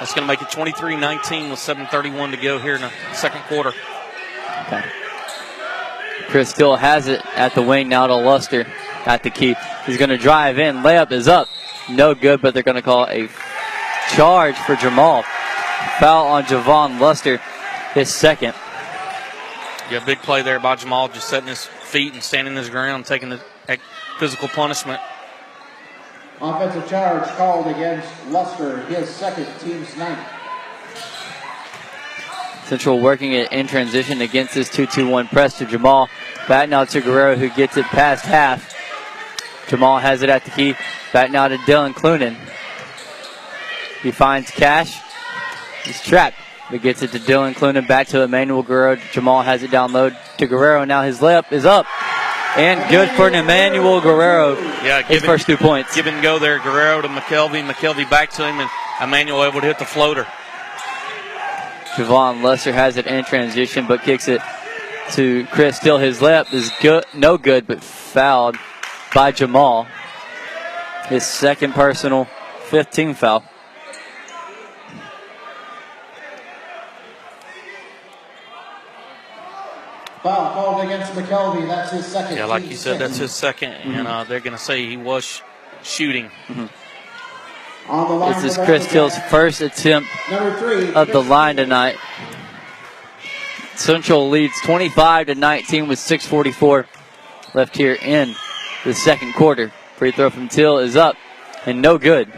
[0.00, 3.72] That's going to make it 23-19 with 7:31 to go here in the second quarter.
[4.66, 4.84] Okay.
[6.28, 8.66] Chris Till has it at the wing now to Luster
[9.06, 9.56] at the key.
[9.86, 10.78] He's going to drive in.
[10.78, 11.48] Layup is up.
[11.88, 13.28] No good, but they're going to call a
[14.14, 15.24] charge for Jamal.
[15.98, 17.40] Foul on Javon Luster,
[17.94, 18.54] his second.
[19.90, 23.30] Yeah, big play there by Jamal, just setting his feet and standing his ground, taking
[23.30, 23.40] the
[24.18, 25.00] physical punishment.
[26.40, 30.24] Offensive charge called against Luster, his second, team's ninth.
[32.66, 36.08] Central working it in transition against this 2-2-1 press to Jamal.
[36.46, 38.74] Back now to Guerrero who gets it past half.
[39.68, 40.74] Jamal has it at the key.
[41.12, 42.36] Back now to Dylan Clunan.
[44.02, 45.00] He finds Cash.
[45.84, 46.36] He's trapped.
[46.70, 47.88] But gets it to Dylan Clunan.
[47.88, 48.96] Back to Emmanuel Guerrero.
[49.12, 50.84] Jamal has it down low to Guerrero.
[50.84, 51.86] Now his layup is up.
[52.58, 54.58] And good for Emmanuel Guerrero.
[54.82, 55.94] Yeah, his first two points.
[55.94, 58.68] Give and go there, Guerrero to McKelvey, McKelvey back to him, and
[59.00, 60.26] Emmanuel able to hit the floater.
[61.94, 64.40] Javon Lester has it in transition, but kicks it
[65.12, 65.76] to Chris.
[65.76, 68.56] Still, his layup is good, no good, but fouled
[69.14, 69.86] by Jamal.
[71.08, 72.26] His second personal,
[72.70, 73.44] 15 foul.
[80.28, 82.36] Foul called against McKelvey, that's his second.
[82.36, 84.06] Yeah, like team's you said, that's his 2nd and mm-hmm.
[84.06, 85.40] uh, they're going to say he was sh-
[85.82, 86.26] shooting.
[86.48, 87.90] Mm-hmm.
[87.90, 90.92] On the line This is Chris Lumberjacks, Till's first attempt Number three.
[90.92, 91.96] of the line tonight.
[93.76, 96.84] Central leads 25 to 19 with 6:44
[97.54, 98.34] left here in
[98.84, 99.72] the second quarter.
[99.96, 101.16] Free throw from Till is up
[101.64, 102.30] and no good.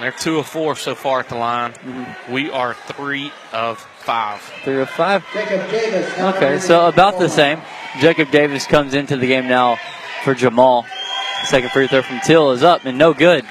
[0.00, 1.72] They're two of four so far at the line.
[1.72, 2.32] Mm-hmm.
[2.32, 4.40] We are three of five.
[4.64, 5.24] Three of five.
[5.32, 6.18] Jacob Davis.
[6.18, 7.60] Okay, so about the same.
[8.00, 9.78] Jacob Davis comes into the game now
[10.22, 10.86] for Jamal.
[11.44, 13.44] Second free throw from Till is up and no good.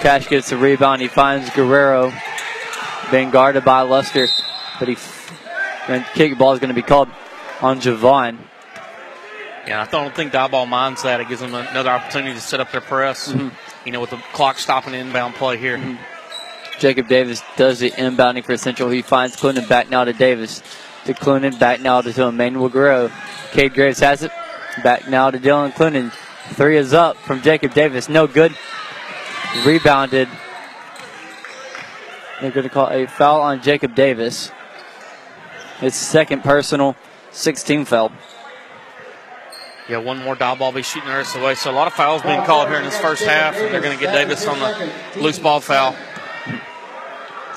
[0.00, 1.00] Cash gets the rebound.
[1.02, 2.12] He finds Guerrero
[3.10, 4.26] being guarded by Luster,
[4.78, 4.96] but he
[5.88, 7.08] and kick ball is going to be called
[7.60, 8.38] on Javon.
[9.66, 11.20] Yeah, I don't think Diboll minds that.
[11.20, 13.32] It gives them another opportunity to set up their press.
[13.32, 13.48] Mm-hmm.
[13.86, 15.78] You know, with the clock stopping inbound play here.
[16.78, 18.90] Jacob Davis does the inbounding for Central.
[18.90, 20.62] He finds Clunan back now to Davis.
[21.06, 23.10] To Clunan, back now to Emmanuel Guerrero.
[23.52, 24.32] Cade Graves has it.
[24.82, 26.12] Back now to Dylan Clunan.
[26.54, 28.08] Three is up from Jacob Davis.
[28.08, 28.56] No good.
[29.64, 30.28] Rebounded.
[32.40, 34.50] They're going to call a foul on Jacob Davis.
[35.78, 36.96] His second personal,
[37.30, 38.12] 16 foul.
[39.88, 41.54] Yeah, one more dog ball be shooting the rest of the way.
[41.54, 43.54] So a lot of fouls being called here in this first half.
[43.54, 45.94] They're going to get Davis on the loose ball foul.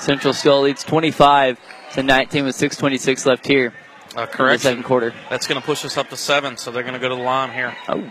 [0.00, 1.58] Central still leads 25
[1.94, 3.72] to 19 with 6:26 left here.
[4.16, 5.12] Uh, in the second quarter.
[5.30, 6.56] That's going to push us up to seven.
[6.56, 7.76] So they're going to go to the line here.
[7.88, 8.10] Oh,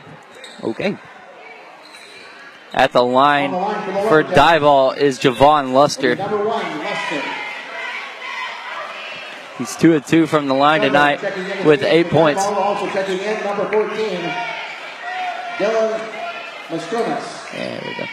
[0.63, 0.97] okay.
[2.73, 3.52] At the line
[4.08, 6.15] for Diboll is Javon Luster.
[6.15, 7.23] Number one, Lester.
[9.58, 11.21] He's two of two from the line tonight
[11.65, 12.43] with eight points.
[12.43, 13.97] Also checking in, number 14,
[15.58, 16.00] Dylan
[16.67, 17.52] Mastronas.
[17.52, 18.06] There we go.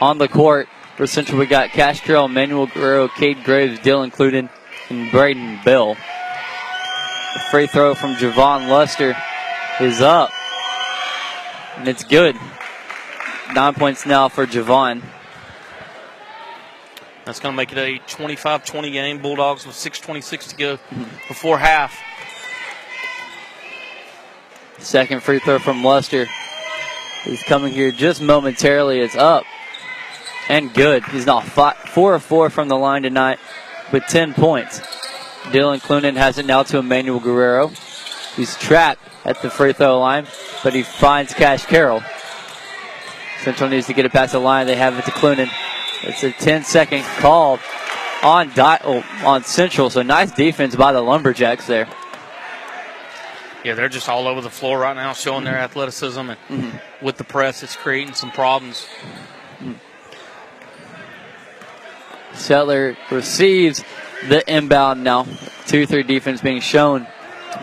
[0.00, 4.48] On the court for Central, we got Carroll, Manuel Guerrero, Cade Graves, Dylan Clunan,
[4.88, 5.94] and Braden Bell.
[5.94, 9.14] The free throw from Javon Luster
[9.78, 10.30] is up,
[11.76, 12.34] and it's good.
[13.54, 15.02] Nine points now for Javon.
[17.26, 19.20] That's going to make it a 25 20 game.
[19.20, 21.02] Bulldogs with 6.26 to go mm-hmm.
[21.28, 22.00] before half.
[24.78, 26.26] Second free throw from Luster
[27.26, 29.00] is coming here just momentarily.
[29.00, 29.44] It's up
[30.48, 31.04] and good.
[31.04, 33.38] He's now five, four of four from the line tonight
[33.92, 34.80] with 10 points.
[35.50, 37.68] Dylan Clunan has it now to Emmanuel Guerrero.
[38.34, 40.26] He's trapped at the free throw line,
[40.62, 42.02] but he finds Cash Carroll.
[43.42, 44.66] Central needs to get it past the line.
[44.66, 45.48] They have it to Clunan.
[46.02, 47.58] It's a 10 second call
[48.22, 49.90] on oh, on Central.
[49.90, 51.88] So nice defense by the Lumberjacks there.
[53.64, 56.20] Yeah, they're just all over the floor right now, showing their athleticism.
[56.20, 57.04] And mm-hmm.
[57.04, 58.86] with the press, it's creating some problems.
[59.58, 59.72] Mm-hmm.
[62.36, 63.82] Settler receives
[64.28, 65.26] the inbound now.
[65.66, 67.06] 2 3 defense being shown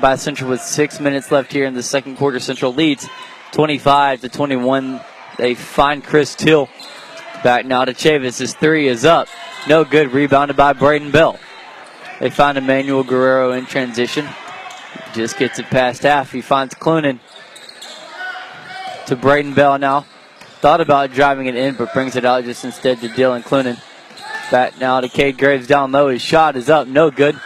[0.01, 2.39] by Central with six minutes left here in the second quarter.
[2.39, 3.07] Central leads
[3.51, 4.99] 25 to 21.
[5.37, 6.69] They find Chris Till.
[7.43, 8.39] Back now to Chavis.
[8.39, 9.27] His three is up.
[9.67, 10.11] No good.
[10.11, 11.39] Rebounded by Braden Bell.
[12.19, 14.27] They find Emmanuel Guerrero in transition.
[15.13, 16.31] Just gets it past half.
[16.31, 17.19] He finds Clunan
[19.07, 20.05] to Braden Bell now.
[20.61, 23.81] Thought about driving it in, but brings it out just instead to Dylan Clunan.
[24.51, 26.09] Back now to Cade Graves down low.
[26.09, 26.87] His shot is up.
[26.87, 27.39] No good.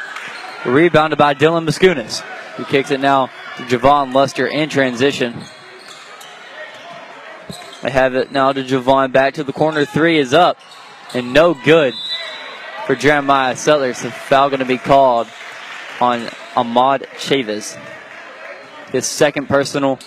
[0.66, 2.24] Rebounded by Dylan Mascunas.
[2.58, 5.34] He kicks it now to Javon Luster in transition.
[7.82, 9.12] They have it now to Javon.
[9.12, 9.86] Back to the corner.
[9.86, 10.58] Three is up.
[11.14, 11.94] And no good
[12.86, 13.94] for Jeremiah Settler.
[13.94, 15.28] So foul going to be called
[16.02, 17.80] on Ahmad Chavis.
[18.92, 20.00] His second personal,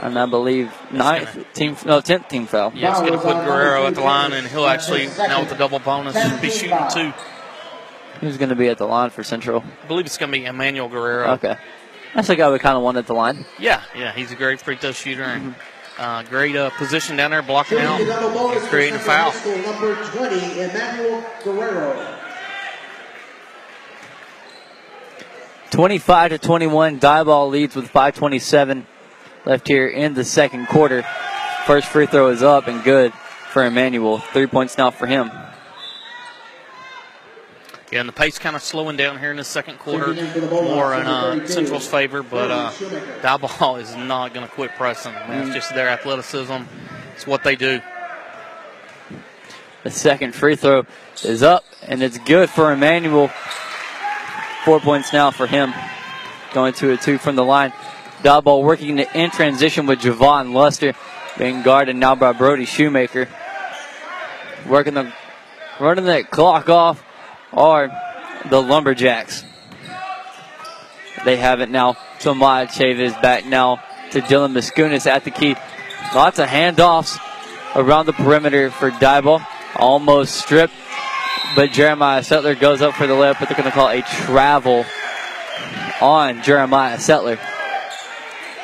[0.00, 2.72] and I believe ninth team, no tenth team foul.
[2.74, 5.56] Yeah, it's going to put Guerrero at the line, and he'll actually, now with the
[5.56, 7.12] double bonus, be shooting two.
[8.20, 9.62] Who's going to be at the line for Central?
[9.82, 11.32] I believe it's going to be Emmanuel Guerrero.
[11.32, 11.56] Okay,
[12.14, 13.44] that's the guy we kind of want at the line.
[13.58, 15.54] Yeah, yeah, he's a great free throw shooter and
[15.98, 19.32] uh, great uh, position down there, blocking out, and creating a foul.
[19.32, 22.16] School number 20, Emmanuel Guerrero.
[25.70, 28.84] 25 to 21, Diboll leads with 5:27
[29.44, 31.04] left here in the second quarter.
[31.66, 33.12] First free throw is up and good
[33.52, 34.18] for Emmanuel.
[34.18, 35.30] Three points now for him.
[37.90, 40.12] Yeah, and the pace kind of slowing down here in the second quarter,
[40.50, 45.14] more in uh, Central's favor, but uh, ball is not going to quit pressing.
[45.14, 46.64] That's just their athleticism.
[47.14, 47.80] It's what they do.
[49.84, 50.84] The second free throw
[51.24, 53.30] is up and it's good for Emmanuel.
[54.64, 55.72] Four points now for him.
[56.52, 57.72] Going to a two from the line.
[58.22, 60.94] Diboll working in transition with Javon Luster
[61.38, 63.28] being guarded now by Brody Shoemaker.
[64.66, 65.12] Working the
[65.78, 67.04] running that clock off
[67.52, 67.90] are
[68.50, 69.44] the Lumberjacks.
[71.24, 71.96] They have it now.
[72.18, 75.54] So Maya Chavis back now to Dylan Mascunas at the key.
[76.14, 77.18] Lots of handoffs
[77.76, 79.44] around the perimeter for Diboll.
[79.76, 80.74] Almost stripped,
[81.54, 84.84] but Jeremiah Settler goes up for the layup, but they're going to call a travel
[86.00, 87.38] on Jeremiah Settler.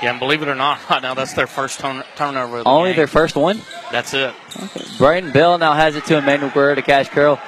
[0.02, 2.58] Yeah, and believe it or not, right now that's their first turn- turnover.
[2.58, 2.96] Of the Only game.
[2.96, 3.60] their first one.
[3.92, 4.34] That's it.
[4.98, 7.38] Braden Bell now has it to Emmanuel Guerrero to Cash Carroll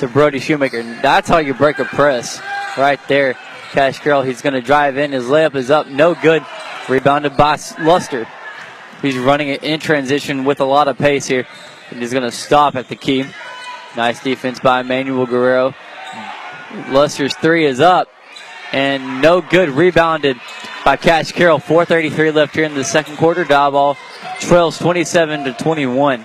[0.00, 0.82] to Brody Shoemaker.
[1.02, 2.40] That's how you break a press
[2.76, 3.34] right there.
[3.72, 5.12] Cash Carroll, he's going to drive in.
[5.12, 5.86] His layup is up.
[5.86, 6.44] No good.
[6.88, 8.26] Rebounded by Luster.
[9.02, 11.46] He's running it in transition with a lot of pace here.
[11.90, 13.24] And he's going to stop at the key.
[13.96, 15.74] Nice defense by Emmanuel Guerrero.
[16.88, 18.08] Luster's three is up.
[18.72, 19.68] And no good.
[19.68, 20.36] Rebounded
[20.84, 21.58] by Cash Carroll.
[21.58, 23.44] 4:33 left here in the second quarter.
[23.44, 23.96] Diboll
[24.40, 26.24] trails 27 to 21.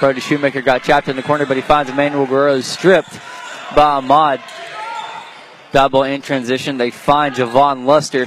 [0.00, 3.20] Brody Shoemaker got trapped in the corner, but he finds Emmanuel Guerrero stripped
[3.74, 4.40] by Ahmad.
[5.72, 6.76] Double in transition.
[6.76, 8.26] They find Javon Luster.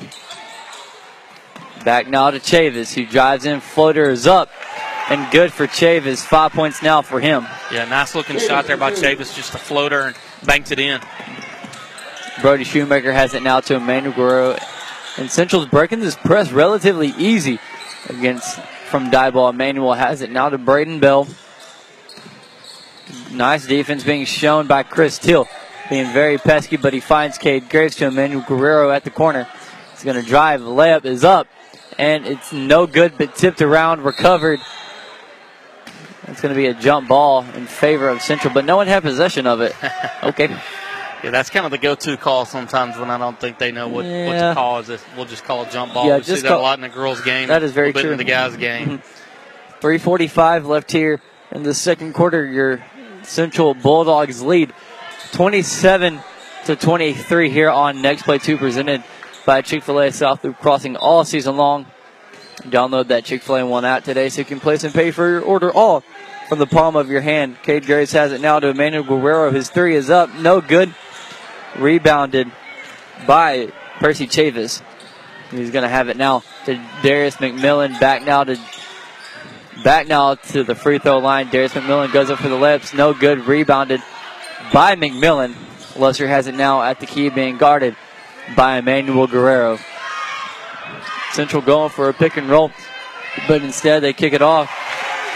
[1.83, 3.59] Back now to Chavis, who drives in.
[3.59, 4.49] Floater is up
[5.09, 6.25] and good for Chavis.
[6.25, 7.45] Five points now for him.
[7.71, 9.35] Yeah, nice looking shot there by Chavis.
[9.35, 11.01] Just a floater and banked it in.
[12.41, 14.57] Brody Shoemaker has it now to Emmanuel Guerrero.
[15.17, 17.59] And Central's breaking this press relatively easy
[18.09, 18.59] against
[18.89, 19.49] from Diboll.
[19.49, 21.27] Emmanuel has it now to Braden Bell.
[23.31, 25.47] Nice defense being shown by Chris Till.
[25.89, 29.47] Being very pesky, but he finds Cade Graves to Emmanuel Guerrero at the corner.
[29.91, 30.61] He's going to drive.
[30.61, 31.47] The layup is up.
[31.97, 34.59] And it's no good, but tipped around, recovered.
[36.27, 39.03] It's going to be a jump ball in favor of Central, but no one had
[39.03, 39.73] possession of it.
[40.23, 40.47] Okay.
[41.25, 44.05] Yeah, that's kind of the go-to call sometimes when I don't think they know what,
[44.05, 44.77] what to call.
[44.77, 46.05] Is it, we'll just call a jump ball.
[46.05, 47.47] Yeah, we see that a lot in the girls' game.
[47.47, 48.11] That is very a little bit true.
[48.11, 48.61] in the guys' mm-hmm.
[48.61, 48.99] game.
[49.81, 51.19] 345 left here
[51.51, 52.45] in the second quarter.
[52.45, 52.85] Your
[53.23, 54.71] Central Bulldogs lead
[55.31, 56.19] 27
[56.65, 59.03] to 23 here on Next Play 2 presented
[59.47, 61.87] by Chick-fil-A South Loop Crossing all season long.
[62.57, 65.73] Download that Chick-fil-A one app today so you can place and pay for your order
[65.73, 66.03] all
[66.49, 67.57] from the palm of your hand.
[67.63, 69.49] Cade Graves has it now to Emmanuel Guerrero.
[69.49, 70.31] His three is up.
[70.35, 70.93] No good.
[71.79, 72.51] Rebounded
[73.27, 74.81] by Percy Chavis.
[75.51, 77.99] He's going to have it now to Darius McMillan.
[77.99, 78.57] Back now to
[79.83, 81.49] Back now to the free throw line.
[81.49, 82.93] Darius McMillan goes up for the lips.
[82.93, 83.45] No good.
[83.45, 84.01] Rebounded
[84.73, 85.53] by McMillan.
[85.95, 87.95] Luster has it now at the key being guarded
[88.55, 89.77] by Emmanuel Guerrero.
[91.33, 92.71] Central going for a pick and roll,
[93.47, 94.71] but instead they kick it off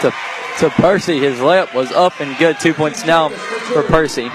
[0.00, 0.12] to,
[0.58, 1.18] to Percy.
[1.18, 2.58] His layup was up and good.
[2.58, 4.30] Two points now for Percy.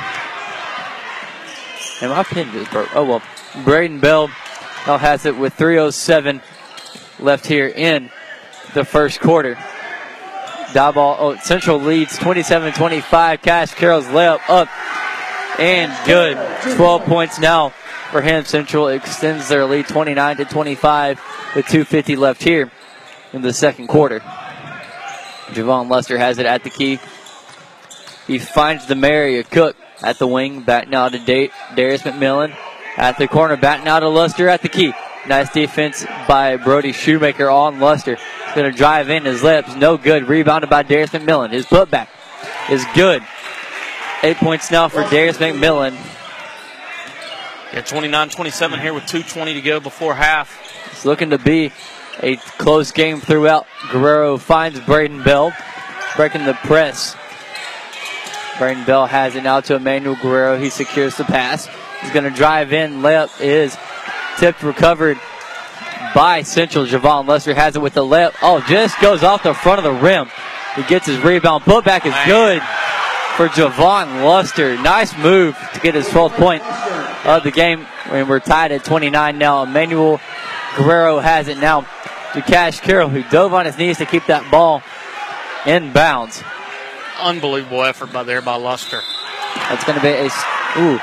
[2.01, 2.95] And my pin just broke.
[2.95, 3.21] Oh well.
[3.63, 4.27] Braden Bell
[4.85, 6.41] now has it with 307
[7.19, 8.09] left here in
[8.73, 9.55] the first quarter.
[10.73, 13.41] Diboll, oh, Central leads 27-25.
[13.41, 14.67] Cash Carroll's layup up
[15.57, 16.37] and good.
[16.75, 17.69] 12 points now
[18.11, 18.43] for him.
[18.43, 21.17] Central extends their lead 29 to 25
[21.55, 22.69] with 250 left here
[23.31, 24.19] in the second quarter.
[25.49, 26.99] Javon Luster has it at the key.
[28.27, 30.61] He finds Demaria Cook at the wing.
[30.61, 32.55] Back now to da- Darius McMillan
[32.97, 33.57] at the corner.
[33.57, 34.93] Back now to Luster at the key.
[35.27, 38.15] Nice defense by Brody Shoemaker on Luster.
[38.15, 39.75] He's going to drive in his lips.
[39.75, 40.27] No good.
[40.27, 41.51] Rebounded by Darius McMillan.
[41.51, 42.07] His putback
[42.69, 43.23] is good.
[44.23, 45.93] Eight points now for Darius McMillan.
[47.73, 50.61] Yeah, 29-27 here with 2.20 to go before half.
[50.91, 51.73] It's looking to be
[52.21, 53.65] a close game throughout.
[53.91, 55.53] Guerrero finds Braden Bell,
[56.15, 57.15] breaking the press.
[58.57, 60.57] Braden Bell has it now to Emmanuel Guerrero.
[60.57, 61.67] He secures the pass.
[62.01, 63.01] He's going to drive in.
[63.01, 63.77] Layup is
[64.37, 65.19] tipped, recovered
[66.13, 66.85] by Central.
[66.85, 68.33] Javon Luster has it with the layup.
[68.41, 70.29] Oh, just goes off the front of the rim.
[70.75, 71.63] He gets his rebound.
[71.63, 72.61] Putback is good
[73.35, 74.77] for Javon Luster.
[74.77, 76.63] Nice move to get his 12th point
[77.25, 77.85] of the game.
[78.05, 79.63] And we're tied at 29 now.
[79.63, 80.21] Emmanuel
[80.77, 81.81] Guerrero has it now
[82.33, 84.81] to Cash Carroll, who dove on his knees to keep that ball
[85.65, 86.43] in bounds.
[87.21, 89.01] Unbelievable effort by there by Luster.
[89.55, 90.25] That's going to be a
[90.77, 90.99] ooh.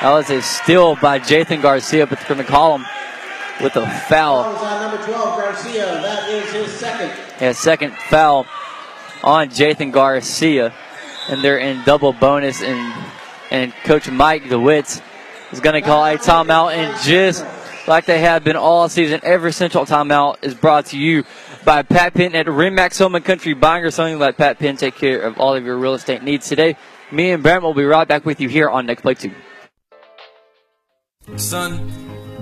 [0.00, 2.86] That was a steal by Jathan Garcia, but they're going to call him
[3.60, 4.44] with a foul.
[4.44, 5.86] Fouls on number 12, Garcia.
[5.86, 7.08] That is his second.
[7.40, 8.46] Yeah, second foul
[9.24, 10.72] on Jathan Garcia,
[11.28, 12.62] and they're in double bonus.
[12.62, 13.04] And
[13.50, 15.02] and Coach Mike DeWitz
[15.52, 17.44] is going to call a timeout, and just
[17.88, 21.24] like they have been all season, every central timeout is brought to you
[21.64, 24.18] by Pat Penn at Remax Home and Country Buying or Selling.
[24.18, 26.76] Let Pat Penn take care of all of your real estate needs today.
[27.10, 29.32] Me and Brent will be right back with you here on Next Play Two.
[31.36, 31.90] Son,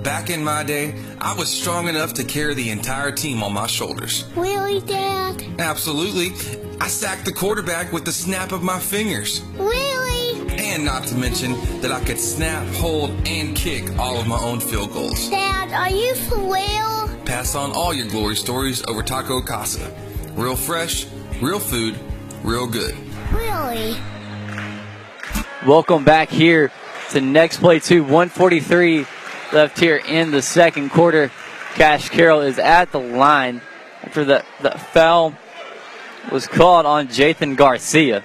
[0.03, 3.67] back in my day, I was strong enough to carry the entire team on my
[3.67, 4.25] shoulders.
[4.35, 5.43] Really, Dad?
[5.59, 6.33] Absolutely.
[6.79, 9.41] I sacked the quarterback with the snap of my fingers.
[9.55, 9.86] Really?
[10.77, 14.59] And not to mention that I could snap, hold, and kick all of my own
[14.59, 15.27] field goals.
[15.27, 17.25] Dad, are you for real?
[17.25, 19.91] Pass on all your glory stories over Taco Casa.
[20.35, 21.07] Real fresh,
[21.41, 21.97] real food,
[22.43, 22.95] real good.
[23.31, 23.95] Really?
[25.65, 26.71] Welcome back here
[27.09, 28.03] to next play two.
[28.03, 29.07] 143
[29.53, 31.31] left here in the second quarter.
[31.73, 33.61] Cash Carroll is at the line
[34.03, 35.33] after the, the foul
[36.31, 38.23] was called on Jathan Garcia.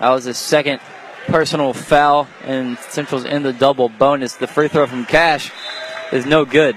[0.00, 0.80] That was his second
[1.26, 4.36] personal foul, and Central's in the double bonus.
[4.36, 5.52] The free throw from Cash
[6.12, 6.76] is no good.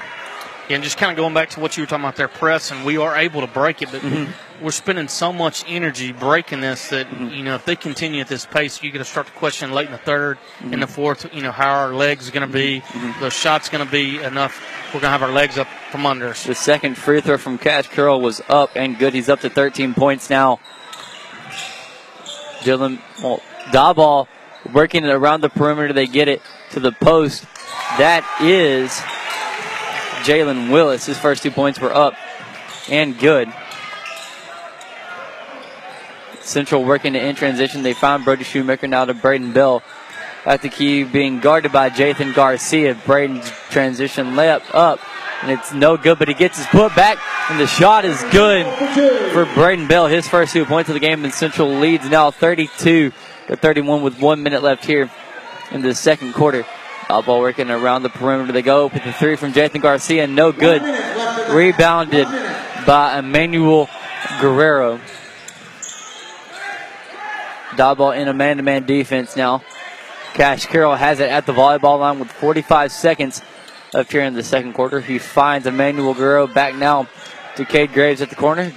[0.70, 2.70] Yeah, and just kind of going back to what you were talking about there, press,
[2.70, 4.32] and we are able to break it, but mm-hmm.
[4.64, 7.30] we're spending so much energy breaking this that mm-hmm.
[7.30, 9.88] you know if they continue at this pace, you're going to start to question late
[9.88, 10.86] in the 3rd in the mm-hmm.
[10.86, 11.34] fourth.
[11.34, 12.84] You know how our legs are going to be,
[13.20, 14.62] the shots going to be enough.
[14.89, 16.43] We're going to have our legs up from under us.
[16.43, 19.16] The second free throw from Cash Carroll was up and good.
[19.16, 20.60] He's up to 13 points now.
[22.60, 23.41] Dylan, well,
[23.72, 24.28] Diboll
[24.74, 25.93] working it around the perimeter.
[25.93, 26.41] They get it
[26.72, 27.45] to the post.
[27.97, 28.91] That is
[30.26, 31.05] Jalen Willis.
[31.05, 32.14] His first two points were up
[32.89, 33.51] and good.
[36.41, 37.84] Central working in transition.
[37.84, 39.84] They found Brody Shoemaker now to Braden Bell
[40.45, 42.95] at the key, being guarded by Jathan Garcia.
[43.05, 44.99] Braden's transition layup up,
[45.43, 47.20] and it's no good, but he gets his put back,
[47.51, 48.66] and the shot is good
[49.32, 50.07] for Braden Bell.
[50.07, 53.12] His first two points of the game, and Central leads now 32
[53.50, 55.10] to 31 with one minute left here
[55.72, 56.66] in the second quarter.
[57.08, 58.52] Ball ball working around the perimeter.
[58.52, 60.84] They go with the three from Jathan Garcia, no good.
[61.50, 62.28] Rebounded
[62.86, 63.89] by Emmanuel
[64.39, 65.00] Guerrero.
[67.76, 69.64] Dog ball in a man-to-man defense now.
[70.36, 73.41] Cash Carroll has it at the volleyball line with 45 seconds
[73.93, 75.02] left here in the second quarter.
[75.02, 77.08] He finds Emmanuel Guerrero back now
[77.56, 78.72] to Cade Graves at the corner.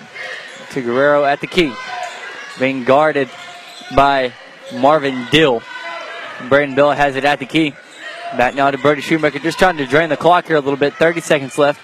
[0.71, 1.75] To Guerrero at the key.
[2.59, 3.29] Being guarded
[3.95, 4.33] by
[4.75, 5.63] Marvin Dill.
[6.49, 7.75] Braden Bell has it at the key.
[8.37, 10.95] Back now to Brody Shoemaker, just trying to drain the clock here a little bit.
[10.95, 11.81] 30 seconds left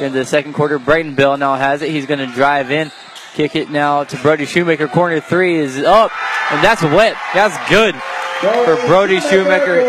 [0.00, 0.78] in the second quarter.
[0.78, 1.90] Braden Bell now has it.
[1.90, 2.92] He's going to drive in.
[3.34, 4.88] Kick it now to Brody Shoemaker.
[4.88, 6.12] Corner three is up,
[6.52, 7.16] and that's wet.
[7.34, 7.94] That's good
[8.40, 9.80] for Brody Shoemaker.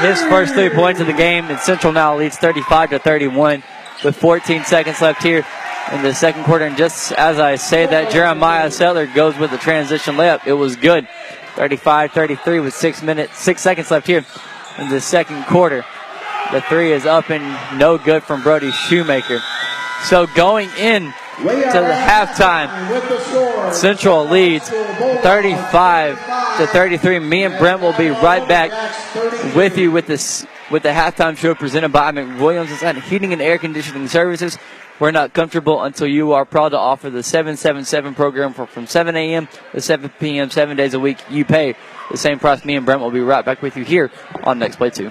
[0.00, 3.62] His first three points of the game, and Central now leads 35 to 31
[4.04, 5.44] with 14 seconds left here
[5.92, 6.64] in the second quarter.
[6.64, 10.46] And just as I say that, Jeremiah Settler goes with the transition layup.
[10.46, 11.08] It was good.
[11.58, 14.24] 35-33 with six minutes, six seconds left here
[14.78, 15.84] in the second quarter.
[16.52, 19.40] The three is up and no good from Brody Shoemaker.
[20.04, 27.18] So going in to the halftime, Central leads 35 to 33.
[27.18, 28.70] Me and Brent will be right back
[29.56, 33.58] with you with this with the halftime show presented by McWilliams and Heating and Air
[33.58, 34.58] Conditioning Services.
[35.00, 39.14] We're not comfortable until you are proud to offer the 777 program for, from 7
[39.14, 39.48] a.m.
[39.72, 40.50] to 7 p.m.
[40.50, 41.18] seven days a week.
[41.30, 41.76] You pay
[42.10, 42.64] the same price.
[42.64, 44.10] Me and Brent will be right back with you here
[44.42, 45.10] on Next Play 2.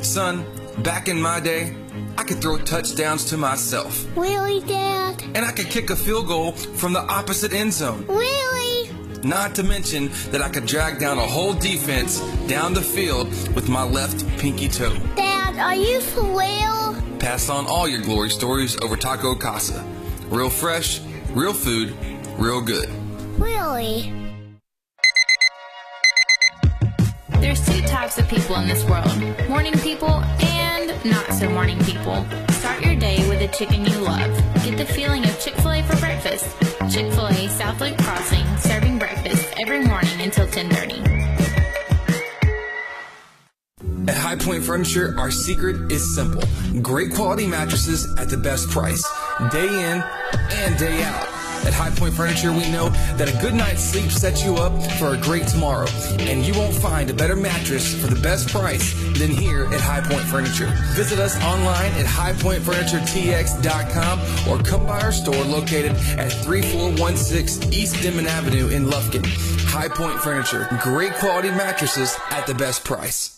[0.00, 0.44] Son,
[0.82, 1.74] back in my day,
[2.16, 4.06] I could throw touchdowns to myself.
[4.16, 5.22] Really, Dad?
[5.34, 8.06] And I could kick a field goal from the opposite end zone.
[8.06, 8.90] Really?
[9.24, 13.68] Not to mention that I could drag down a whole defense down the field with
[13.68, 14.96] my left pinky toe.
[15.16, 17.18] Dad, are you for real?
[17.18, 19.84] Pass on all your glory stories over Taco Casa.
[20.28, 21.96] Real fresh, real food,
[22.38, 22.88] real good.
[23.38, 24.12] Really?
[27.98, 29.10] Types of people in this world
[29.48, 32.24] morning people and not so morning people.
[32.52, 34.30] Start your day with a chicken you love.
[34.64, 36.46] Get the feeling of Chick fil A for breakfast.
[36.92, 41.02] Chick fil A South Lake Crossing, serving breakfast every morning until 1030.
[44.08, 46.44] At High Point Furniture, our secret is simple
[46.80, 49.04] great quality mattresses at the best price,
[49.50, 50.04] day in
[50.52, 51.37] and day out.
[51.66, 55.14] At High Point Furniture, we know that a good night's sleep sets you up for
[55.14, 55.86] a great tomorrow,
[56.18, 60.00] and you won't find a better mattress for the best price than here at High
[60.00, 60.72] Point Furniture.
[60.94, 68.26] Visit us online at highpointfurnituretx.com or come by our store located at 3416 East Denman
[68.26, 69.24] Avenue in Lufkin.
[69.66, 73.37] High Point Furniture, great quality mattresses at the best price.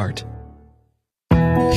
[0.00, 0.29] heart.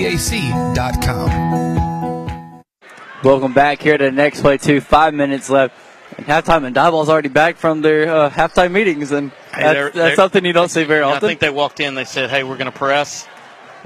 [3.23, 4.81] Welcome back here to the next play, two.
[4.81, 5.75] Five minutes left.
[6.17, 9.85] And halftime, and Diboll's already back from their uh, halftime meetings, and Hey, that's, they're-
[9.85, 11.25] that's they're- something you don't see very often.
[11.25, 11.95] I think they walked in.
[11.95, 13.27] They said, "Hey, we're going to press,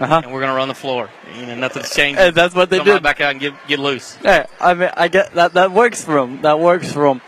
[0.00, 0.22] Uh-huh.
[0.24, 1.10] and we're going to run the floor.
[1.38, 2.18] You know, nothing's changed.
[2.18, 3.02] And that's what they Come on did.
[3.02, 5.52] back out and get get loose." Yeah, I mean, I get that.
[5.54, 6.42] That works for them.
[6.42, 7.20] That works for them.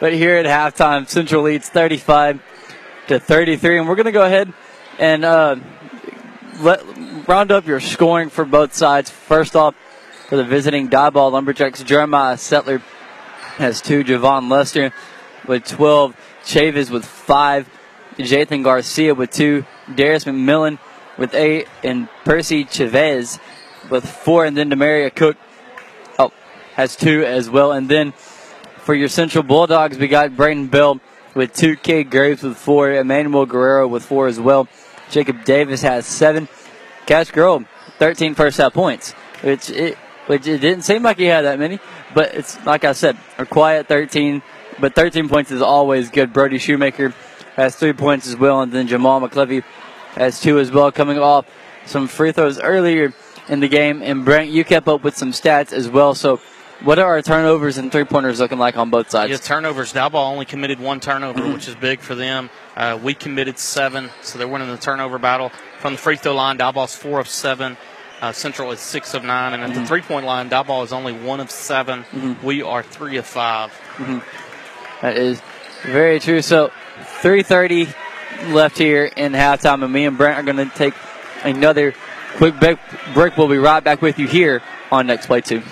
[0.00, 2.40] But here at halftime, Central leads 35
[3.08, 4.52] to 33, and we're going to go ahead
[4.98, 5.56] and uh,
[6.60, 6.82] let
[7.26, 9.10] round up your scoring for both sides.
[9.10, 9.74] First off,
[10.28, 12.82] for the visiting Diboll Lumberjacks, Jeremiah Settler
[13.56, 14.04] has two.
[14.04, 14.92] Javon Luster
[15.46, 16.16] with 12.
[16.44, 17.68] Chavis with five.
[18.16, 19.64] Jathan Garcia with two.
[19.94, 20.78] Darius McMillan
[21.16, 21.68] with eight.
[21.82, 23.38] And Percy Chavis
[23.90, 24.44] with four.
[24.44, 25.36] And then Demaria Cook
[26.18, 26.32] oh,
[26.74, 27.72] has two as well.
[27.72, 28.12] And then
[28.78, 31.00] for your Central Bulldogs, we got Braden Bell
[31.34, 31.76] with two.
[31.76, 32.92] Cade Graves with four.
[32.92, 34.68] Emmanuel Guerrero with four as well.
[35.10, 36.48] Jacob Davis has seven.
[37.06, 37.64] Cash Carroll,
[37.98, 39.96] 13 first half points, which it
[40.26, 41.80] which it didn't seem like he had that many,
[42.14, 44.42] but it's like I said, a quiet 13.
[44.78, 46.32] But 13 points is always good.
[46.32, 47.12] Brody Shoemaker
[47.56, 49.64] has three points as well, and then Jamal McClevey
[50.14, 51.46] has two as well, coming off
[51.86, 53.12] some free throws earlier
[53.48, 54.02] in the game.
[54.02, 56.14] And Brent, you kept up with some stats as well.
[56.14, 56.40] So,
[56.82, 59.30] what are our turnovers and three pointers looking like on both sides?
[59.30, 59.92] Yeah, turnovers.
[59.92, 61.52] Diboll only committed one turnover, Mm-hmm.
[61.52, 62.48] which is big for them.
[62.76, 65.50] Uh, we committed seven, so they're winning the turnover battle.
[65.80, 67.76] From the free throw line, Diboll's four of seven.
[68.22, 69.52] Uh, Central is six of nine.
[69.54, 69.80] And at Mm-hmm.
[69.80, 72.04] the three point line, Diboll is only one of 7
[72.42, 73.72] We are three of 5
[75.02, 75.40] That is
[75.84, 76.42] very true.
[76.42, 76.70] So,
[77.22, 77.94] 3:30
[78.48, 80.94] left here in halftime, and me and Brent are going to take
[81.42, 81.94] another
[82.36, 83.36] quick break.
[83.36, 85.62] We'll be right back with you here on Next Play Two.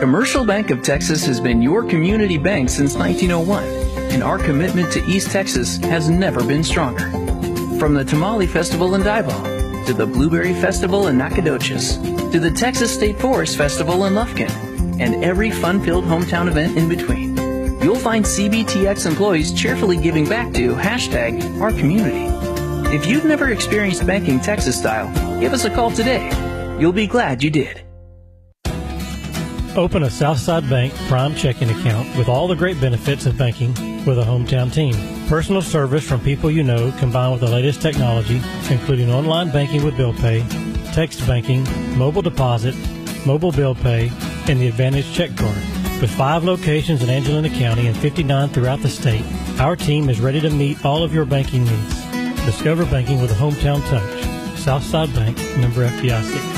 [0.00, 3.64] Commercial Bank of Texas has been your community bank since 1901,
[4.12, 7.10] and our commitment to East Texas has never been stronger.
[7.78, 11.96] From the Tamale Festival in Diboll, to the Blueberry Festival in Nacogdoches,
[12.32, 14.50] to the Texas State Forest Festival in Lufkin,
[15.00, 17.37] and every fun-filled hometown event in between,
[17.82, 22.26] you'll find CBTX employees cheerfully giving back to hashtag our community.
[22.94, 25.08] If you've never experienced banking Texas style,
[25.40, 26.30] give us a call today.
[26.78, 27.82] You'll be glad you did.
[29.76, 33.72] Open a Southside Bank Prime checking account with all the great benefits of banking
[34.04, 34.94] with a hometown team.
[35.28, 39.96] Personal service from people you know combined with the latest technology, including online banking with
[39.96, 40.44] bill pay,
[40.92, 41.64] text banking,
[41.96, 42.74] mobile deposit,
[43.26, 44.10] mobile bill pay,
[44.48, 45.77] and the Advantage check card.
[46.00, 49.24] With five locations in Angelina County and 59 throughout the state,
[49.58, 52.04] our team is ready to meet all of your banking needs.
[52.46, 54.58] Discover banking with a hometown touch.
[54.58, 56.57] Southside Bank, member FDIC.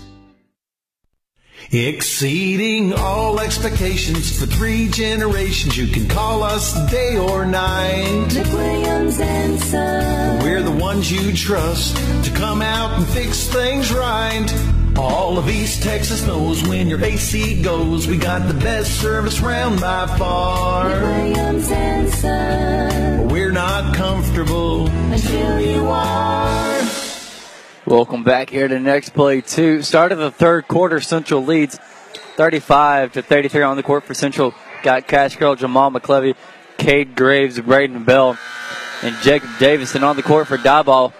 [1.73, 5.77] Exceeding all expectations for three generations.
[5.77, 8.27] You can call us day or night.
[8.27, 10.43] McWilliams and Son.
[10.43, 11.95] We're the ones you trust
[12.25, 14.47] to come out and fix things right.
[14.97, 19.79] All of East Texas knows when your AC goes, we got the best service round
[19.79, 20.89] by far.
[20.89, 23.29] McWilliams and Son.
[23.29, 26.80] We're not comfortable Until you are.
[27.91, 29.81] Welcome back here to next play two.
[29.81, 31.77] Start of the third quarter, Central leads
[32.37, 34.53] 35 to 33 on the court for Central.
[34.81, 36.37] Got Cash Carroll, Jamal McClevy,
[36.77, 38.37] Cade Graves, Braden Bell,
[39.01, 41.11] and Jacob Davison on the court for Diboll.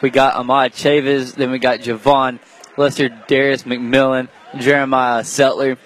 [0.00, 2.38] We got Ahmad Chavis, then we got Javon,
[2.78, 5.76] Luster Darius McMillan, Jeremiah Settler,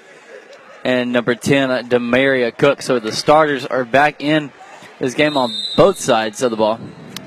[0.84, 2.82] and number 10, uh, Demaria Cook.
[2.82, 4.52] So the starters are back in
[5.00, 6.78] this game on both sides of the ball.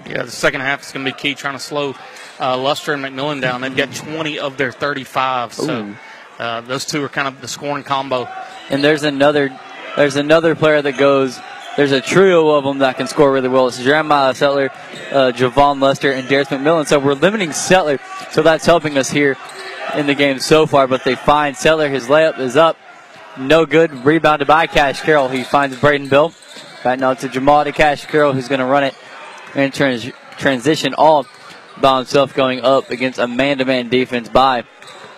[0.07, 1.95] Yeah, the second half is going to be key, trying to slow
[2.39, 3.61] uh, Luster and McMillan down.
[3.61, 5.95] They've got 20 of their 35, so
[6.39, 8.27] uh, those two are kind of the scoring combo.
[8.69, 9.57] And there's another,
[9.95, 11.39] there's another player that goes.
[11.75, 13.67] There's a trio of them that can score really well.
[13.67, 14.69] It's Jeremiah Settler,
[15.11, 16.85] uh, Javon Luster, and Darius McMillan.
[16.85, 17.99] So we're limiting Settler,
[18.31, 19.37] so that's helping us here
[19.95, 20.87] in the game so far.
[20.87, 21.89] But they find Settler.
[21.89, 22.77] His layup is up,
[23.37, 24.05] no good.
[24.05, 25.29] Rebounded by Cash Carroll.
[25.29, 26.33] He finds Braden Bell.
[26.83, 28.93] Back now to Jamal to Cash Carroll, who's going to run it
[29.55, 31.25] and trans- transition all
[31.81, 34.63] by himself going up against a man-to-man defense by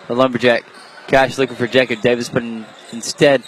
[0.08, 0.64] the Lumberjack.
[1.06, 3.42] Cash looking for Jacob Davis, but in, instead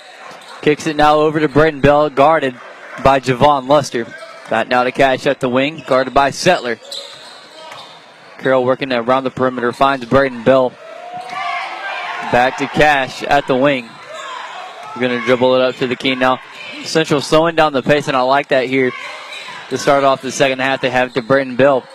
[0.60, 2.54] kicks it now over to Braden Bell, guarded
[3.02, 4.06] by Javon Luster.
[4.50, 6.78] Back now to Cash at the wing, guarded by Settler.
[8.38, 10.70] Carroll working around the perimeter, finds Braden Bell.
[12.30, 13.88] Back to Cash at the wing.
[14.94, 16.40] We're going to dribble it up to the key now.
[16.84, 18.92] Central slowing down the pace, and I like that here.
[19.70, 21.86] To start off the second half, they have it to Braden Bell.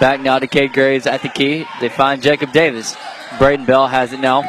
[0.00, 1.66] Back now to Cade Graves at the key.
[1.80, 2.96] They find Jacob Davis.
[3.38, 4.42] Braden Bell has it now.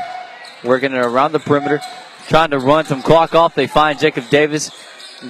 [0.64, 1.82] Working it around the perimeter.
[2.28, 3.54] Trying to run some clock off.
[3.54, 4.72] They find Jacob Davis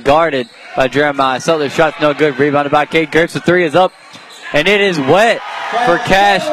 [0.04, 1.70] guarded by Jeremiah Settler.
[1.70, 2.38] Shot's no good.
[2.38, 3.34] Rebounded by Cade Graves.
[3.34, 3.92] The three is up.
[4.54, 5.42] And it is wet
[5.86, 6.44] for Cash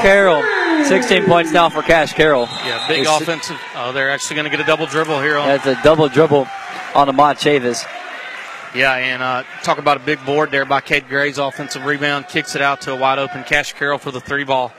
[0.00, 0.42] Carroll.
[0.86, 2.46] 16 points now for Cash Carroll.
[2.64, 3.60] Yeah, big It's- offensive.
[3.74, 6.46] Oh, they're actually going to get a double dribble here on That's a double dribble
[6.94, 7.84] on Ahmad Chavis.
[8.74, 12.54] Yeah, and uh, talk about a big board there by Cade Graves offensive rebound, kicks
[12.54, 14.72] it out to a wide open Cash Carroll for the three ball.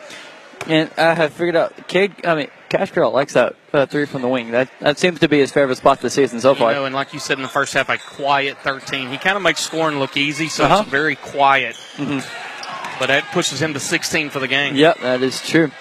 [0.67, 4.21] And I have figured out, Cade, I mean, Cash Carroll likes that uh, three from
[4.21, 4.51] the wing.
[4.51, 6.73] That that seems to be his favorite spot this season so You far.
[6.73, 9.09] know, and like you said in the first half, a quiet 13.
[9.09, 10.81] He kind of makes scoring look easy, so Uh-huh.
[10.81, 11.75] it's very quiet.
[11.97, 12.23] Mhm.
[12.99, 14.75] But that pushes him to 16 for the game.
[14.75, 15.71] Yep, that is true.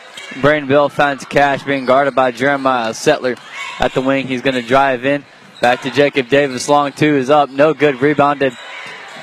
[0.41, 3.35] Braden Bell finds Cash being guarded by Jeremiah Settler
[3.81, 4.29] at the wing.
[4.29, 5.25] He's going to drive in.
[5.61, 6.69] Back to Jacob Davis.
[6.69, 7.51] Long two is up.
[7.51, 8.01] No good.
[8.01, 8.57] Rebounded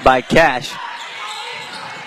[0.03, 0.73] by Cash.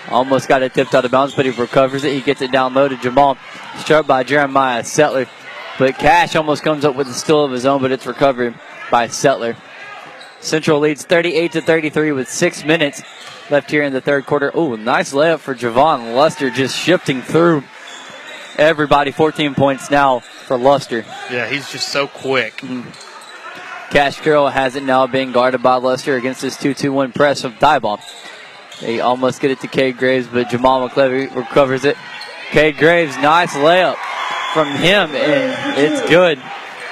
[0.09, 2.13] Almost got it tipped out of bounds, but he recovers it.
[2.13, 3.37] He gets it down low to Jamal.
[3.77, 5.27] Struck by Jeremiah Settler.
[5.77, 8.55] But Cash almost comes up with a steal of his own, but it's recovered
[8.91, 9.55] by Settler.
[10.41, 13.01] Central leads 38 to 33 with six minutes
[13.49, 14.51] left here in the third quarter.
[14.53, 17.63] Oh, nice layup for Javon Luster, just shifting through
[18.57, 19.11] everybody.
[19.11, 21.05] 14 points now for Luster.
[21.31, 22.57] Yeah, he's just so quick.
[22.57, 23.08] Mm.
[23.91, 27.99] Cash Carroll has it now being guarded by Luster against this 2-2-1 press of Diboll.
[28.81, 31.97] They almost get it to Cade Graves, but Jamal McClevy recovers it.
[32.51, 33.95] Cade Graves, nice layup
[34.53, 36.41] from him, and it's good.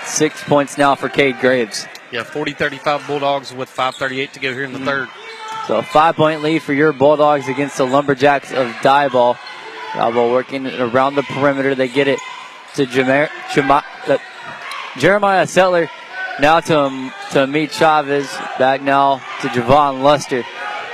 [0.06, 1.86] Six points now for Cade Graves.
[2.12, 5.08] Yeah, 40-35 Bulldogs with 5:38 to go here in the third.
[5.68, 9.38] So a five-point lead for your Bulldogs against the Lumberjacks of Diboll.
[9.91, 11.76] Diboll working around the perimeter.
[11.76, 12.20] They get it
[12.76, 14.18] to Jamer- Jama- uh,
[14.98, 15.89] Jeremiah Settler.
[16.40, 18.28] Now to, um, to Ahmad Chavis.
[18.60, 20.44] Back now to Javon Luster.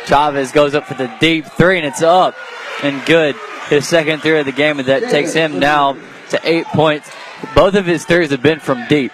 [0.06, 2.36] Chavis goes up for the deep three, and it's up
[2.82, 3.36] and good.
[3.70, 5.98] His second three of the game, and that takes him now
[6.30, 7.12] to eight points.
[7.56, 9.12] Both of his threes have been from deep.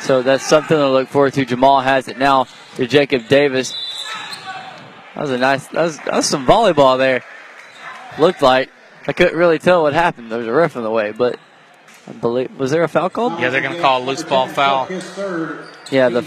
[0.00, 1.44] So that's something to look forward to.
[1.44, 3.74] Jamal has it now to Jacob Davis.
[5.14, 7.24] That was a nice, that was, that was some volleyball there.
[8.18, 8.70] Looked like.
[9.06, 10.30] I couldn't really tell what happened.
[10.30, 11.38] There was a ref in the way, but
[12.08, 13.38] I believe, was there a foul called?
[13.38, 14.88] Yeah, they're going to call a loose ball foul.
[15.90, 16.22] Yeah, the,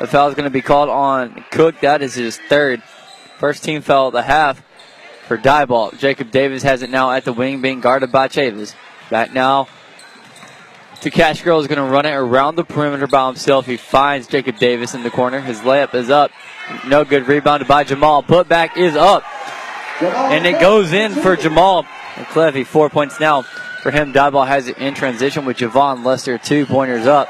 [0.00, 1.80] the foul is going to be called on Cook.
[1.80, 2.82] That is his third.
[3.38, 4.62] First team foul of the half
[5.26, 5.98] for Diboll.
[5.98, 8.74] Jacob Davis has it now at the wing, being guarded by Chavis.
[9.10, 9.68] Back now
[11.00, 13.64] to Cash Carroll is going to run it around the perimeter by himself.
[13.64, 15.40] He finds Jacob Davis in the corner.
[15.40, 16.32] His layup is up.
[16.86, 17.26] No good.
[17.28, 18.22] Rebounded by Jamal.
[18.22, 19.24] Putback is up.
[20.02, 21.84] And it goes in for Jamal
[22.14, 22.66] McClevy.
[22.66, 23.44] Four points now
[23.82, 24.12] for him.
[24.12, 26.38] Diboll has it in transition with Javon Luster.
[26.38, 27.28] Two pointers up.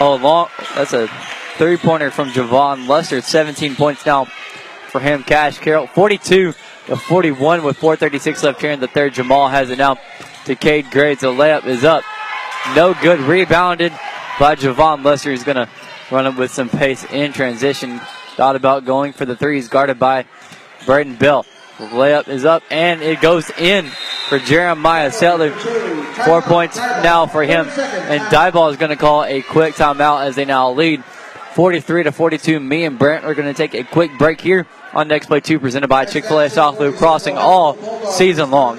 [0.00, 0.48] Oh, long.
[0.74, 1.08] That's a
[1.56, 3.20] three pointer from Javon Luster.
[3.20, 4.26] 17 points now
[4.88, 5.22] for him.
[5.22, 5.86] Cash Carroll.
[5.86, 6.54] 42
[6.86, 9.14] to 41 with 4.36 left here in the third.
[9.14, 9.98] Jamal has it now
[10.44, 11.20] to Cade Graves.
[11.20, 12.04] The layup is up.
[12.74, 13.20] No good.
[13.20, 13.92] Rebounded
[14.38, 15.30] by Javon Luster.
[15.30, 15.68] He's going to
[16.10, 18.00] run it with some pace in transition.
[18.36, 19.56] Thought about going for the three.
[19.56, 20.26] He's guarded by
[20.86, 21.46] Braden Bell.
[21.90, 23.86] Layup is up and it goes in
[24.28, 25.50] for Jeremiah Settler.
[26.24, 27.66] Four points now for him.
[27.68, 31.04] And Diboll is going to call a quick timeout as they now lead
[31.54, 32.60] 43 to 42.
[32.60, 35.58] Me and Brent are going to take a quick break here on Next Play 2
[35.58, 37.76] presented by Chick fil A South Loop Crossing all
[38.10, 38.78] season long.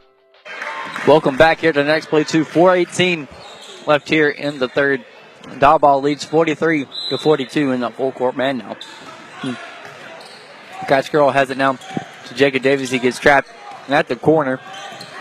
[1.07, 2.43] Welcome back here to the next play two.
[2.43, 3.27] 418
[3.87, 5.03] left here in the third.
[5.43, 8.75] Diboll leads 43 to 42 in the full court man now.
[9.41, 10.85] Hmm.
[10.87, 11.73] Cash Carroll has it now
[12.27, 12.91] to Jacob Davis.
[12.91, 13.49] He gets trapped
[13.87, 14.59] at the corner,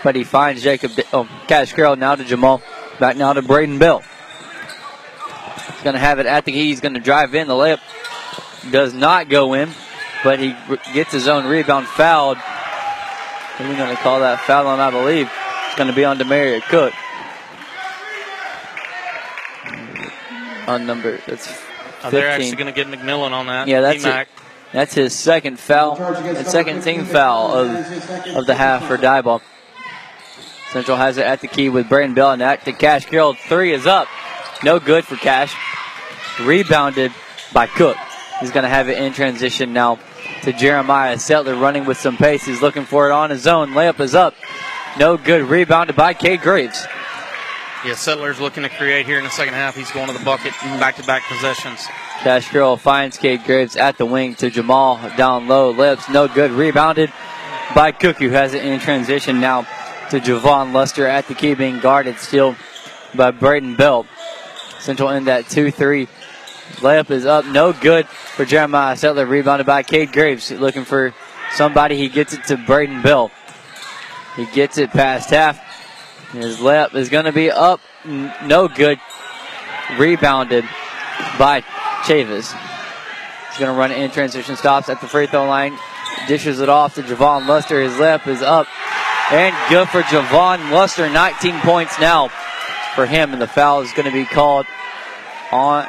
[0.04, 0.92] but he finds Jacob.
[1.12, 2.62] Oh, Cash Carroll now to Jamal.
[2.98, 4.02] Back now to Braden Bell.
[5.66, 6.66] He's going to have it at the key.
[6.66, 7.48] He's going to drive in.
[7.48, 7.80] The layup
[8.70, 9.70] does not go in,
[10.22, 10.54] but he
[10.92, 12.36] gets his own rebound fouled.
[13.60, 15.30] We're going to call that foul on, I believe.
[15.66, 16.94] It's going to be on Demaria Cook.
[20.66, 21.66] On number, that's 15.
[22.02, 23.68] Uh, they're actually going to get McMillan on that.
[23.68, 24.28] Yeah, that's it.
[24.72, 27.68] That's his second foul and second team foul of,
[28.36, 29.42] of the half for Diboll.
[30.72, 33.34] Central has it at the key with Braden Bell and that to Cash Carroll.
[33.34, 34.08] Three is up.
[34.62, 35.54] No good for Cash.
[36.40, 37.12] Rebounded
[37.52, 37.96] by Cook.
[38.40, 39.98] He's going to have it in transition now
[40.42, 42.44] to Jeremiah Settler running with some pace.
[42.44, 43.70] He's looking for it on his own.
[43.70, 44.34] Layup is up.
[44.98, 45.48] No good.
[45.48, 46.86] Rebounded by Cade Graves.
[47.84, 49.74] Yeah, Settler's looking to create here in the second half.
[49.74, 51.86] He's going to the bucket, back-to-back possessions.
[52.18, 55.70] Cash Carroll finds Cade Graves at the wing to Jamal down low.
[55.70, 56.50] Lips, no good.
[56.50, 57.10] Rebounded
[57.74, 59.62] by Cook, who has it in transition now
[60.10, 62.54] to Javon Luster at the key, being guarded still
[63.14, 64.06] by Braden Bell.
[64.80, 66.06] Central in that 2 3.
[66.76, 69.26] Layup is up, no good for Jeremiah Settler.
[69.26, 71.14] Rebounded by Cade Graves, looking for
[71.52, 71.96] somebody.
[71.96, 73.30] He gets it to Braden Bell.
[74.36, 75.58] He gets it past half.
[76.32, 78.98] His layup is going to be up, no good.
[79.98, 80.64] Rebounded
[81.38, 81.62] by
[82.02, 82.56] Chavis.
[83.48, 85.76] He's going to run in transition, stops at the free throw line,
[86.28, 87.82] dishes it off to Javon Luster.
[87.82, 88.68] His layup is up
[89.30, 91.10] and good for Javon Luster.
[91.10, 92.28] 19 points now
[92.94, 94.66] for him, and the foul is going to be called
[95.52, 95.86] on.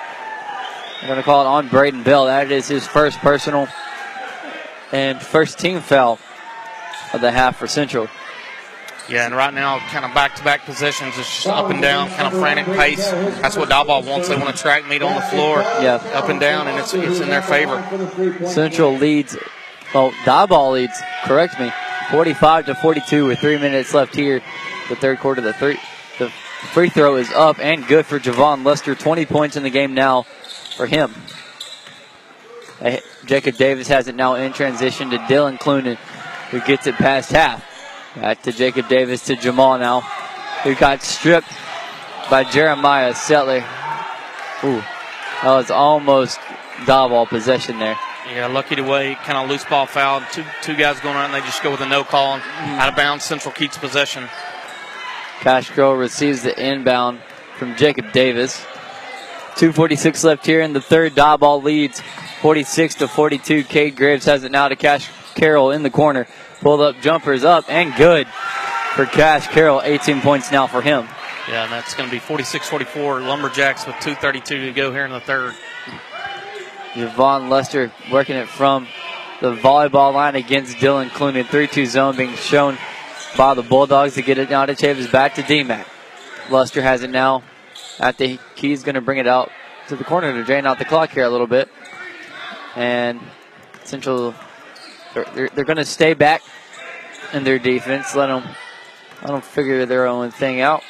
[1.02, 2.26] I'm going to call it on Braden Bell.
[2.26, 3.68] That is his first personal
[4.92, 6.20] and first team foul
[7.14, 8.08] of the half for Central.
[9.10, 12.40] Yeah, and right now, kind of back-to-back positions, it's just up and down, kind of
[12.40, 13.10] frantic pace.
[13.42, 14.30] That's what Diboll wants.
[14.30, 15.96] They want to track meet on the floor, Yeah.
[16.14, 17.84] up and down, and it's it's in their favor.
[18.46, 19.36] Central leads,
[19.94, 21.72] well, Diboll leads, correct me,
[22.12, 24.42] 45 to 42 with three minutes left here.
[24.88, 25.80] The third quarter, the three,
[26.20, 26.30] the
[26.74, 28.94] free throw is up and good for Javon Luster.
[28.94, 30.26] 20 points in the game now
[30.74, 31.14] for him.
[32.80, 35.98] Uh, Jacob Davis has it now in transition to Dylan Clunan,
[36.50, 37.64] who gets it past half.
[38.16, 40.02] Back to Jacob Davis to Jamal now,
[40.64, 41.48] who got stripped
[42.30, 43.64] by Jeremiah Settler.
[44.64, 44.82] Ooh,
[45.44, 46.40] that was almost
[46.86, 47.98] dog ball possession there.
[48.28, 49.18] Yeah, lucky to wait.
[49.20, 50.22] Kind of loose ball foul.
[50.32, 52.44] Two two guys going around, and they just go with a no call and
[52.80, 53.24] out of bounds.
[53.24, 54.28] Central keeps possession.
[55.40, 57.20] Cash Carroll receives the inbound
[57.58, 58.66] from Jacob Davis.
[59.56, 61.16] 246 left here in the third.
[61.16, 62.02] Dog ball leads
[62.42, 63.64] 46 to 42.
[63.64, 66.28] Cade Graves has it now to Cash Carroll in the corner.
[66.62, 68.28] Pulled up jumpers up and good
[68.96, 69.82] for Cash Carroll.
[69.84, 71.08] 18 points now for him.
[71.50, 75.20] Yeah, and that's going to be 46-44 Lumberjacks with 2:32 to go here in the
[75.20, 75.54] third.
[76.94, 78.88] Javon Luster working it from
[79.40, 81.46] the volleyball line against Dylan Clunan.
[81.46, 82.78] 3-2 zone being shown
[83.38, 85.12] by the Bulldogs to get it now to Chavis.
[85.12, 85.86] Back to DMAC.
[86.50, 87.44] Luster has it now
[88.00, 89.52] at the key's going to bring it out
[89.88, 91.70] to the corner to drain out the clock here a little bit.
[92.76, 93.20] And
[93.84, 94.34] Central,
[95.14, 96.42] they're, they're, they're going to stay back
[97.34, 98.16] in their defense.
[98.16, 98.44] Let them,
[99.22, 100.84] let them figure their own thing out.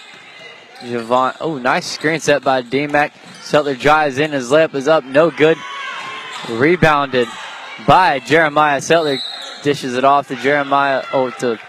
[0.79, 3.11] Javon, oh, nice screen set by DMAC.
[3.41, 5.57] Settler drives in, his layup is up, no good.
[6.49, 7.27] Rebounded
[7.85, 8.81] by Jeremiah.
[8.81, 9.19] Settler
[9.63, 11.03] dishes it off to Jeremiah.
[11.13, 11.59] Oh, to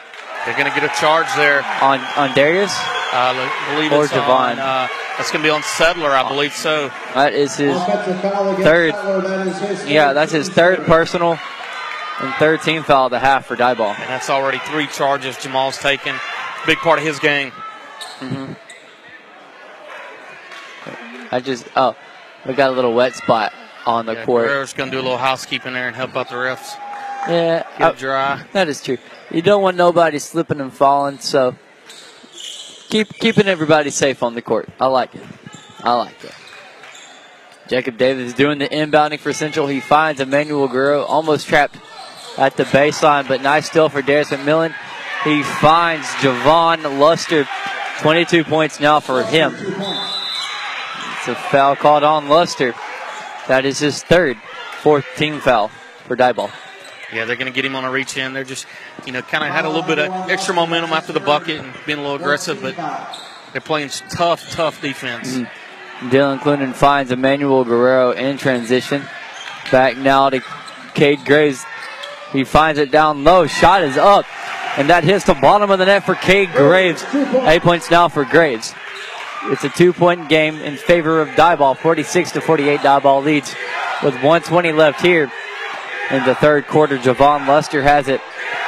[0.45, 2.72] they're going to get a charge there on on Darius.
[3.12, 4.53] Uh, I believe or it's Javon.
[4.53, 4.59] on.
[4.59, 6.89] Uh, that's going to be on Settler, I believe so.
[7.15, 7.77] That is his
[8.63, 8.95] third.
[9.89, 11.39] Yeah, that's his third personal
[12.21, 13.99] and third team foul of the half for Diboll.
[13.99, 16.15] And that's already three charges Jamal's taken.
[16.67, 17.51] Big part of his game.
[18.21, 18.53] Mm-hmm.
[21.31, 21.97] I just oh,
[22.47, 23.53] we got a little wet spot
[23.87, 24.47] on the yeah, court.
[24.47, 26.75] Guerrero's going to do a little housekeeping there and help out the refs.
[27.29, 28.45] Yeah, Get it dry.
[28.53, 28.99] That is true.
[29.31, 31.57] You don't want nobody slipping and falling, so
[32.93, 34.68] keep keeping everybody safe on the court.
[34.78, 35.22] I like it.
[35.82, 36.34] I like it.
[37.66, 39.66] Jacob Davis is doing the inbounding for Central.
[39.66, 41.76] He finds Emmanuel Guerrero almost trapped
[42.36, 44.74] at the baseline, but nice still for Darius McMillan.
[45.24, 47.49] He finds Javon Luster.
[48.01, 49.55] 22 points now for him.
[49.55, 52.74] It's a foul called on Luster.
[53.49, 54.36] That is his third,
[54.82, 56.51] fourth team foul for Diboll.
[57.13, 58.33] Yeah, they're going to get him on a reach in.
[58.33, 58.67] They're just,
[59.05, 61.75] you know, kind of had a little bit of extra momentum after the bucket and
[61.85, 62.75] being a little aggressive, but
[63.53, 65.37] they're playing tough, tough defense.
[65.37, 65.51] Mm.
[66.11, 69.03] Dylan Clunan finds Emmanuel Guerrero in transition.
[69.71, 70.43] Back now to
[70.95, 71.65] Cade Graves.
[72.33, 73.47] He finds it down low.
[73.47, 74.25] Shot is up.
[74.79, 77.05] And that hits the bottom of the net for Cade Graves.
[77.15, 78.75] Eight points now for Graves.
[79.45, 81.77] It's a two point game in favor of Diboll.
[81.77, 82.81] 46 to 48.
[82.81, 83.55] Diboll leads
[84.03, 85.31] with 120 left here
[86.13, 86.99] in the third quarter.
[86.99, 88.21] Javon Luster has it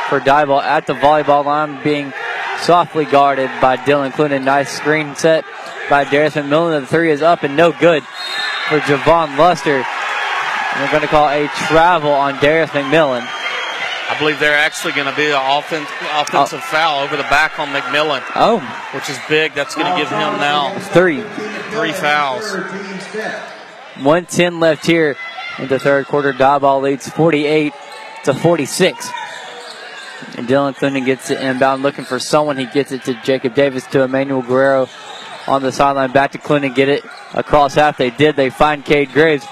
[0.08, 2.12] for Diboll at the volleyball line, being
[2.60, 4.44] softly guarded by Dylan Clunan.
[4.44, 5.44] Nice screen set
[5.90, 6.80] by Darius McMillan.
[6.80, 8.02] The three is up and no good
[8.68, 9.84] for Javon Luster.
[10.76, 13.28] They're going to call a travel on Darius McMillan.
[14.06, 16.70] I believe they're actually going to be an offense, offensive oh.
[16.70, 18.22] foul over the back on McMillan.
[18.34, 18.58] Oh.
[18.92, 19.54] Which is big.
[19.54, 21.22] That's going to give him now three.
[21.70, 22.44] Three fouls.
[23.96, 25.16] 110 left here
[25.58, 26.32] in the third quarter.
[26.32, 27.72] Diboll leads 48
[28.24, 29.10] to 46.
[30.36, 32.56] And Dylan Clunan gets it inbound looking for someone.
[32.56, 34.88] He gets it to Jacob Davis to Emmanuel Guerrero
[35.46, 36.12] on the sideline.
[36.12, 36.74] Back to Clunan.
[36.74, 37.96] Get it across half.
[37.98, 38.36] They did.
[38.36, 39.46] They find Cade Graves.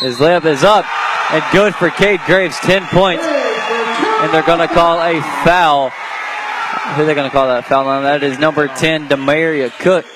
[0.00, 0.84] His layup is up
[1.32, 2.58] and good for Cade Graves.
[2.60, 3.24] 10 points.
[3.24, 5.90] And they're going to call a foul.
[5.90, 8.02] Who are they going to call that foul on?
[8.02, 10.06] That is number 10, Demaria Cook.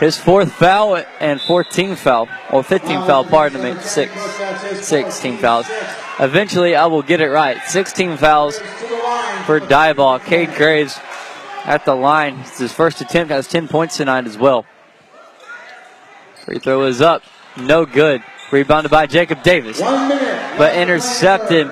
[0.00, 4.12] His fourth foul and 14 foul, or 15 foul, pardon me, six,
[4.86, 5.66] 16 fouls.
[6.20, 7.60] Eventually, I will get it right.
[7.66, 8.58] 16 fouls
[9.44, 10.24] for Diboll.
[10.24, 11.00] Cade Graves
[11.64, 12.38] at the line.
[12.40, 14.66] It's his first attempt, has 10 points tonight as well.
[16.44, 17.22] Free throw is up,
[17.56, 18.22] no good.
[18.52, 21.70] Rebounded by Jacob Davis, but intercepted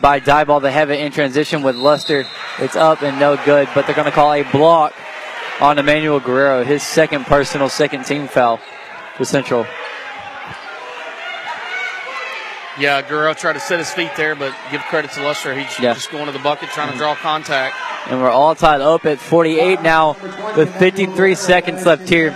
[0.00, 0.62] by Diboll.
[0.62, 2.26] They have it in transition with Luster.
[2.58, 4.92] It's up and no good, but they're going to call a block
[5.60, 8.58] on Emmanuel Guerrero, his second personal, second team foul
[9.16, 9.66] for Central.
[12.78, 15.54] Yeah, Guerrero tried to set his feet there, but give credit to Luster.
[15.54, 15.92] He's yeah.
[15.92, 17.76] just going to the bucket, trying to draw contact.
[18.06, 20.16] And we're all tied up at 48 now
[20.56, 22.34] with 53 seconds left here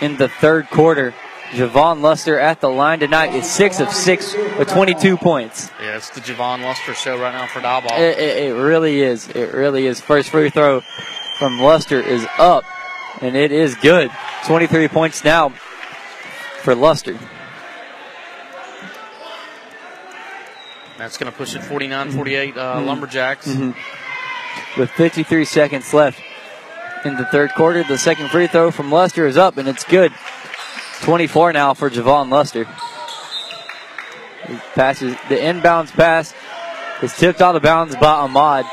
[0.00, 1.14] in the third quarter.
[1.50, 5.70] Javon Luster at the line tonight is six of six with 22 points.
[5.80, 7.98] Yeah, it's the Javon Luster show right now for Diboll.
[7.98, 9.28] It, it, it really is.
[9.28, 10.00] It really is.
[10.00, 10.82] First free throw
[11.38, 12.64] from Luster is up,
[13.20, 14.10] and it is good.
[14.46, 15.50] 23 points now
[16.60, 17.18] for Luster.
[20.98, 22.86] That's going to push it 49 48 uh, mm-hmm.
[22.86, 23.48] Lumberjacks.
[23.48, 24.80] Mm-hmm.
[24.80, 26.20] With 53 seconds left
[27.04, 30.12] in the third quarter, the second free throw from Luster is up, and it's good.
[31.02, 32.64] 24 now for Javon Luster.
[34.48, 36.32] He passes the inbounds pass
[37.02, 38.64] is tipped out of bounds by Ahmad.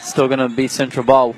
[0.00, 1.36] Still going to be central ball.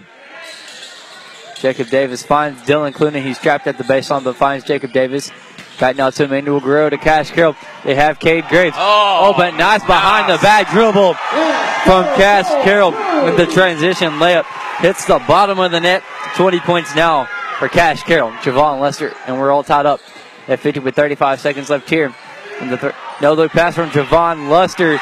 [1.63, 3.23] Jacob Davis finds Dylan Clunan.
[3.23, 5.31] He's trapped at the baseline, but finds Jacob Davis.
[5.79, 7.55] Back now to Emmanuel Guerrero to Cash Carroll.
[7.85, 8.75] They have Cade Graves.
[8.77, 9.31] Oh.
[9.31, 12.91] oh, but nice behind the back dribble from Cash Carroll
[13.25, 14.45] with the transition layup.
[14.81, 16.03] Hits the bottom of the net.
[16.35, 17.29] 20 points now
[17.61, 20.01] for Cash Carroll, Javon Luster, and we're all tied up
[20.49, 22.13] at 50 with 35 seconds left here.
[22.61, 24.99] And the th- no look pass from Javon Luster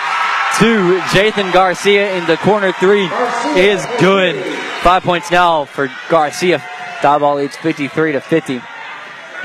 [0.60, 3.08] to Jathan Garcia in the corner three
[3.56, 4.36] is good.
[4.82, 6.58] Five points now for Garcia.
[7.00, 8.60] Diboll leads 53 to 50.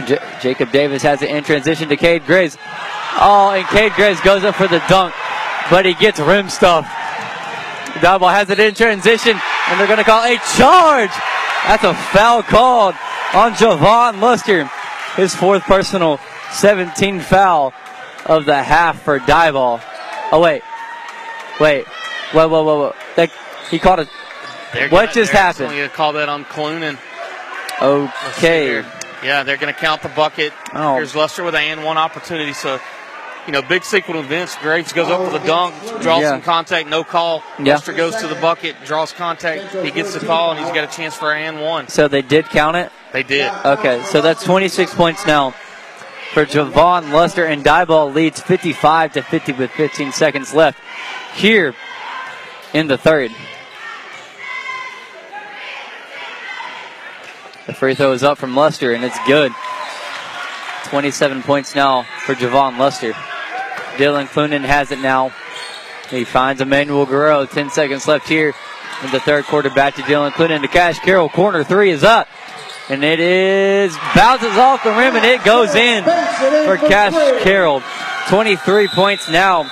[0.06, 2.58] J- Jacob Davis has it in transition to Cade Graves.
[3.18, 5.16] Oh, and Cade Graves goes up for the dunk,
[5.70, 6.84] but he gets rim stuff.
[8.02, 9.40] Ball has it in transition,
[9.70, 11.12] and they're going to call a charge.
[11.66, 12.96] That's a foul called
[13.34, 14.70] on Javon Luster.
[15.16, 16.20] His fourth personal
[16.52, 17.74] 17 foul
[18.26, 19.82] of the half for Diboll.
[20.34, 20.62] Oh, wait.
[21.60, 21.86] Wait.
[22.32, 22.96] Whoa, whoa, whoa, whoa.
[23.16, 23.32] That,
[23.70, 24.10] he caught it.
[24.74, 25.68] They're What gonna- just happened?
[25.68, 26.98] actually gonna call that on Clunan.
[27.82, 28.84] Okay.
[29.24, 30.54] Yeah, they're going to count the bucket.
[30.74, 30.96] Oh.
[30.96, 32.54] Here's Luster with a and one opportunity.
[32.54, 32.80] So,
[33.48, 34.56] you know, big sequel events.
[34.62, 36.30] Graves goes up with a dunk, draws Yeah.
[36.32, 37.44] some contact, no call.
[37.60, 37.74] Yeah.
[37.74, 39.74] Luster goes to the bucket, draws contact.
[39.84, 41.88] He gets the call, and he's got a chance for a and one.
[41.88, 42.92] So they did count it?
[43.14, 43.52] They did.
[43.66, 45.52] Okay, so that's 26 points now
[46.34, 50.80] for Javon Luster, and Diboll leads 55 to 50 with 15 seconds left
[51.36, 51.76] here
[52.74, 53.32] in the third.
[57.68, 59.52] The free throw is up from Luster, and it's good.
[60.86, 63.14] 27 points now for Javon Luster.
[63.98, 65.32] Dylan Clunan has it now.
[66.10, 67.46] He finds Emmanuel Guerrero.
[67.46, 68.54] 10 seconds left here
[69.04, 69.70] in the third quarter.
[69.70, 71.30] Back to Dylan Clunan to Cash Carroll.
[71.30, 72.28] Corner three is up.
[72.88, 77.82] And it is bounces off the rim and it goes in for Cash Carroll.
[78.28, 79.64] 23 points now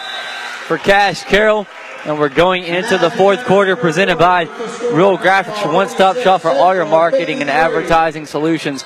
[0.64, 1.68] for Cash Carroll.
[2.05, 4.43] And we're going into the fourth quarter presented by
[4.91, 8.84] Real Graphics, one-stop shop for all your marketing and advertising solutions.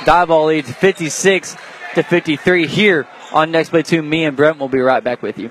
[0.00, 1.56] Diboll leads 56
[1.94, 4.02] to 53 here on Next Play 2.
[4.02, 5.50] Me and Brent will be right back with you.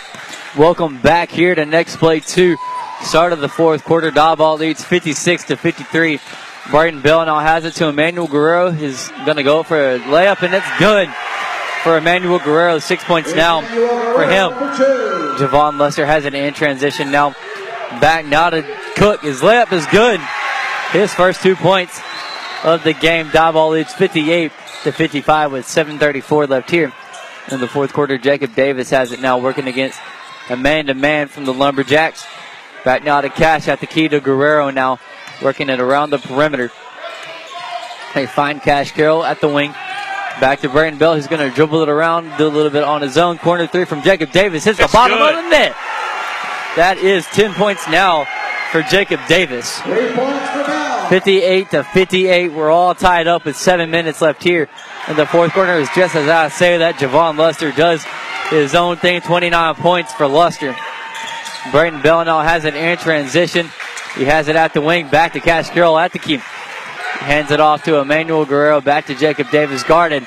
[0.57, 2.57] Welcome back here to next play two.
[3.03, 4.11] Start of the fourth quarter.
[4.11, 6.19] Diboll leads 56 to 53.
[6.69, 8.69] Braden Bell now has it to Emmanuel Guerrero.
[8.69, 11.07] He's going to go for a layup, and it's good
[11.83, 12.79] for Emmanuel Guerrero.
[12.79, 14.51] Six points now for him.
[15.37, 17.31] Javon Luster has it in transition now.
[18.01, 18.61] Back now to
[18.97, 19.21] Cook.
[19.21, 20.19] His layup is good.
[20.91, 22.01] His first two points
[22.65, 23.27] of the game.
[23.27, 24.51] Diboll leads 58
[24.83, 26.91] to 55 with 7:34 left here
[27.49, 28.17] in the fourth quarter.
[28.17, 29.97] Jacob Davis has it now working against
[30.49, 32.25] a man-to-man from the Lumberjacks.
[32.83, 34.99] Back now to Cash at the key to Guerrero now,
[35.41, 36.71] working it around the perimeter.
[38.13, 39.71] They find Cash Carroll at the wing.
[40.39, 41.15] Back to Braden Bell.
[41.15, 43.37] He's going to dribble it around, do a little bit on his own.
[43.37, 44.63] Corner three from Jacob Davis.
[44.63, 45.35] Hits the That's bottom good.
[45.35, 45.75] of the net.
[46.75, 48.25] That is 10 points now
[48.71, 49.79] for Jacob Davis.
[51.09, 52.53] 58 to 58.
[52.53, 54.69] We're all tied up with seven minutes left here
[55.09, 55.77] in the fourth quarter.
[55.79, 58.05] It's just as I say that Javon Luster does
[58.51, 59.21] his own thing.
[59.21, 60.75] 29 points for Luster.
[61.71, 63.69] Braden Bell now has it in transition.
[64.15, 66.37] He has it at the wing, back to Cash Carroll at the key.
[66.37, 70.23] Hands it off to Emmanuel Guerrero, back to Jacob Davis, guarded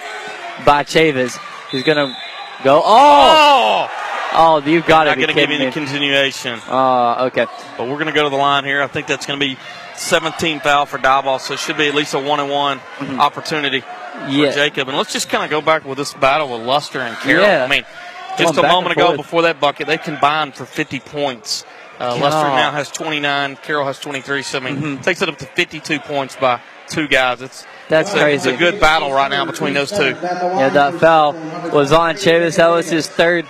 [0.64, 1.39] by Chavis.
[1.70, 2.16] He's gonna
[2.62, 2.81] go.
[2.85, 3.88] Oh,
[4.33, 5.64] oh, you've got to Not going to give you me.
[5.67, 6.61] the continuation.
[6.68, 7.46] Uh, okay.
[7.76, 8.80] But we're going to go to the line here.
[8.83, 9.59] I think that's going to be
[9.96, 12.80] 17 foul for Diboll, so it should be at least a one and one
[13.18, 13.83] opportunity
[14.14, 14.30] Mm-hmm.
[14.30, 14.51] Yeah.
[14.51, 14.88] for Jacob.
[14.88, 17.42] And let's just kind of go back with this battle with Luster and Carroll.
[17.42, 17.64] Yeah.
[17.64, 18.04] I mean, Going
[18.39, 19.17] just a moment ago forth.
[19.17, 21.65] before that bucket, they combined for 50 points.
[22.01, 22.57] Uh, Luster God.
[22.57, 25.03] now has 29, Carroll has 23, so I mean, Mm-hmm.
[25.03, 27.41] takes it up to 52 points by two guys.
[27.41, 28.31] It's That's it's a.
[28.35, 30.09] It's a good battle right now between those two.
[30.11, 31.35] Yeah, that foul
[31.73, 32.57] was on Chavis.
[32.57, 33.47] That was his third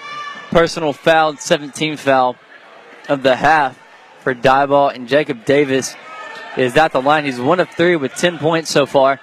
[0.51, 2.37] personal foul, 17 foul
[3.09, 3.79] of the half
[4.21, 4.95] for Diboll.
[4.95, 5.95] And Jacob Davis
[6.59, 7.25] is at the line.
[7.25, 9.21] He's one of three with 10 points so far.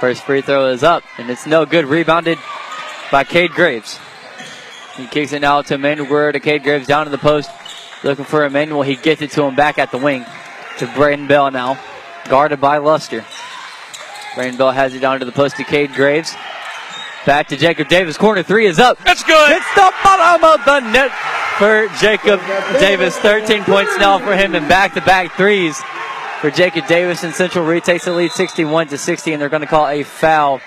[0.00, 1.86] First free throw is up, and it's no good.
[1.86, 2.38] Rebounded
[3.10, 3.98] by Cade Graves.
[4.96, 7.50] He kicks it now to Guerrero to Cade Graves down to the post.
[8.02, 8.82] Looking for Emmanuel.
[8.82, 10.24] He gets it to him back at the wing
[10.78, 11.78] to Braden Bell now.
[12.28, 13.24] Guarded by Luster.
[14.34, 16.34] Braden Bell has it down to the post to Cade Graves.
[17.26, 18.16] Back to Jacob Davis.
[18.16, 18.98] Corner three is up.
[19.04, 19.52] That's good.
[19.52, 21.12] It's the bottom of the net
[21.58, 22.40] for Jacob
[22.80, 23.16] Davis.
[23.18, 25.78] 13 points now for him and back to back threes
[26.40, 27.22] for Jacob Davis.
[27.22, 30.60] And Central retakes the lead 61 to 60, and they're going to call a foul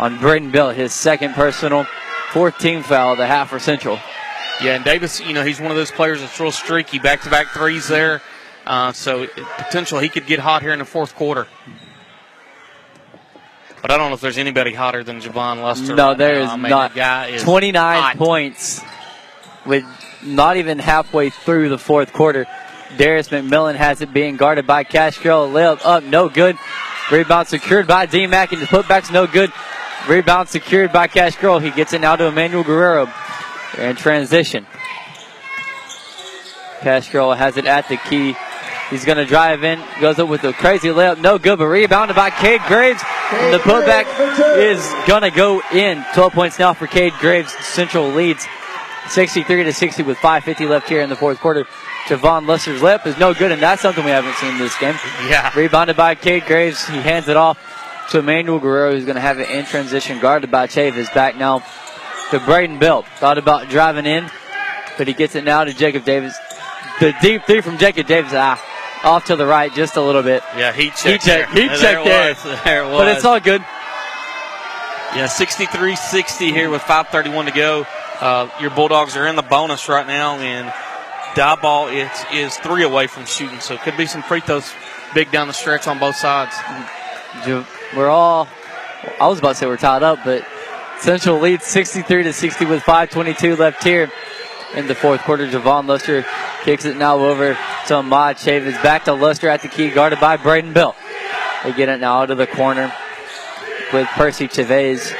[0.00, 1.86] on Braden Bell, his second personal,
[2.32, 3.98] 14 foul, at the half for Central.
[4.62, 7.30] Yeah, and Davis, you know, he's one of those players that's real streaky, back to
[7.30, 8.20] back threes there.
[8.66, 9.26] Uh, so
[9.56, 11.46] potential he could get hot here in the fourth quarter.
[13.80, 15.94] But I don't know if there's anybody hotter than Javon Luster.
[15.94, 16.42] No, right there now.
[16.44, 16.92] is I mean, not.
[16.92, 18.16] The guy is 29 hot.
[18.16, 18.80] points
[19.64, 19.84] with
[20.24, 22.46] not even halfway through the fourth quarter.
[22.96, 25.46] Darius McMillan has it being guarded by Castro.
[25.46, 26.56] Layup up, no good.
[27.12, 29.52] Rebound secured by D Mac, and the putback's no good.
[30.08, 31.58] Rebound secured by Cash Carroll.
[31.58, 33.12] He gets it now to Emmanuel Guerrero
[33.76, 34.66] in transition.
[36.80, 38.34] Cash Carroll has it at the key.
[38.88, 42.16] He's going to drive in, goes up with a crazy layup, no good, but rebounded
[42.16, 43.02] by Cade Graves.
[43.32, 44.06] And the putback
[44.56, 46.02] is going to go in.
[46.14, 47.52] 12 points now for Cade Graves.
[47.66, 48.46] Central leads
[49.10, 51.66] 63 to 60 with 5.50 left here in the fourth quarter.
[52.06, 54.94] Javon Luster's lip is no good, and that's something we haven't seen this game.
[55.28, 55.52] Yeah.
[55.54, 56.86] Rebounded by Cade Graves.
[56.88, 57.58] He hands it off
[58.10, 61.12] to Emmanuel Guerrero, who's going to have it in transition, guarded by Chavis.
[61.14, 61.62] Back now
[62.30, 63.02] to Braden Bell.
[63.02, 64.30] Thought about driving in,
[64.96, 66.36] but he gets it now to Jacob Davis.
[67.00, 68.32] The deep three from Jacob Davis.
[68.34, 68.62] Ah,
[69.04, 70.42] off to the right just a little bit.
[70.56, 71.02] Yeah, he checked.
[71.02, 71.52] Heat check.
[71.52, 71.68] there.
[71.68, 72.34] Heat there it there.
[72.34, 72.60] Was.
[72.64, 72.98] There it was.
[72.98, 73.60] But it's all good.
[75.14, 77.86] Yeah, 63 60 here with 5.31 to go.
[78.20, 80.68] Uh, your Bulldogs are in the bonus right now, and
[81.34, 84.70] Diboll is, is three away from shooting, so it could be some free throws
[85.14, 86.54] big down the stretch on both sides.
[87.96, 88.48] We're all,
[89.20, 90.44] I was about to say we're tied up, but
[91.00, 94.10] Central leads 63 to 60 with 5.22 left here
[94.74, 95.46] in the fourth quarter.
[95.46, 96.24] Javon Luster
[96.64, 97.56] kicks it now over
[97.86, 98.80] to Ahmad Chavis.
[98.82, 100.96] Back to Luster at the key, guarded by Braden Bell.
[101.64, 102.92] They get it now to the corner
[103.92, 105.12] with Percy Chavis.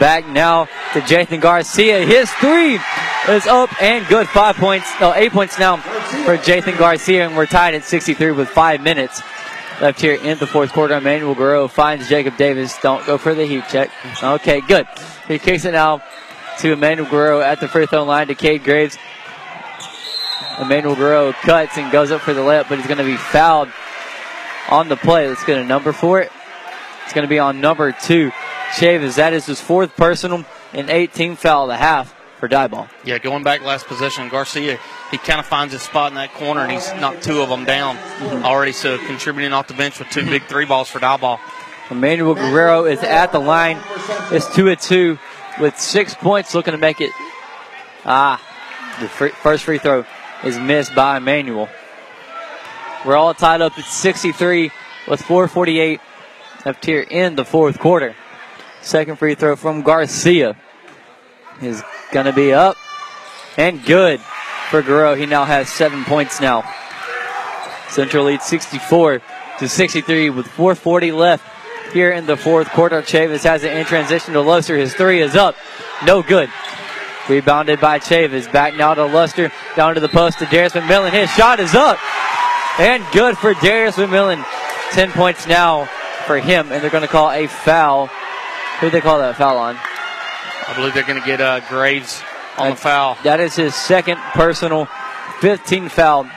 [0.00, 0.64] Back now
[0.94, 2.04] to Jathan Garcia.
[2.06, 2.80] His three
[3.28, 4.26] is up and good.
[4.28, 8.48] Five points, no, eight points now for Jathan Garcia, and we're tied at 63 with
[8.48, 9.20] five minutes
[9.80, 10.94] left here in the fourth quarter.
[10.94, 12.78] Emmanuel Guerrero finds Jacob Davis.
[12.82, 13.90] Don't go for the heat check.
[14.22, 14.86] Okay, good.
[15.28, 16.02] He kicks it now
[16.60, 18.96] to Emmanuel Guerrero at the free throw line to Cade Graves.
[20.58, 23.68] Emmanuel Guerrero cuts and goes up for the layup, but he's going to be fouled
[24.70, 25.28] on the play.
[25.28, 26.32] Let's get a number for it.
[27.04, 28.30] It's going to be on number two.
[28.72, 32.15] Chavis, that is his fourth personal and 18 foul of the half
[32.46, 32.88] for Diboll.
[33.04, 34.78] Yeah, going back last possession, Garcia,
[35.10, 37.64] he kind of finds his spot in that corner, and he's knocked two of them
[37.64, 37.96] down
[38.44, 41.40] already, so contributing off the bench with two big three balls for Diboll.
[41.90, 43.78] Emmanuel Guerrero is at the line.
[44.30, 45.18] It's two at two
[45.60, 47.10] with six points, looking to make it.
[48.04, 48.40] Ah,
[49.00, 50.04] the fir- first free throw
[50.44, 51.68] is missed by Emmanuel.
[53.04, 54.70] We're all tied up at 63
[55.08, 56.00] with 4:48
[56.64, 58.16] left here in the fourth quarter.
[58.82, 60.56] Second free throw from Garcia
[61.62, 61.82] is
[62.16, 62.78] going to be up
[63.58, 64.18] and good
[64.70, 65.14] for Guerrero.
[65.16, 66.64] He now has seven points now.
[67.90, 69.20] Central leads 64
[69.58, 71.44] to 63 with 4:40 left
[71.92, 73.02] here in the fourth quarter.
[73.02, 74.78] Chavis has it in transition to Luster.
[74.78, 75.56] His three is up,
[76.06, 76.48] no good.
[77.28, 78.50] Rebounded by Chavis.
[78.50, 81.10] Back now to Luster, down to the post to Darius McMillan.
[81.10, 81.98] His shot is up
[82.78, 84.42] and good for Darius McMillan.
[84.92, 85.84] Ten points now
[86.24, 88.06] for him, and they're going to call a foul.
[88.80, 89.76] Who they call that foul on?
[90.68, 92.22] I believe they're going to get uh, Graves
[92.58, 93.16] on the foul.
[93.22, 94.86] That is his second personal
[95.40, 96.28] 15 foul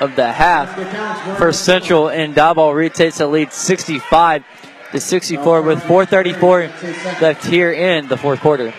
[0.00, 4.44] of the half for Central, and Diboll retakes the lead 65
[4.92, 8.72] to 64 with 4:34 left here in the fourth quarter.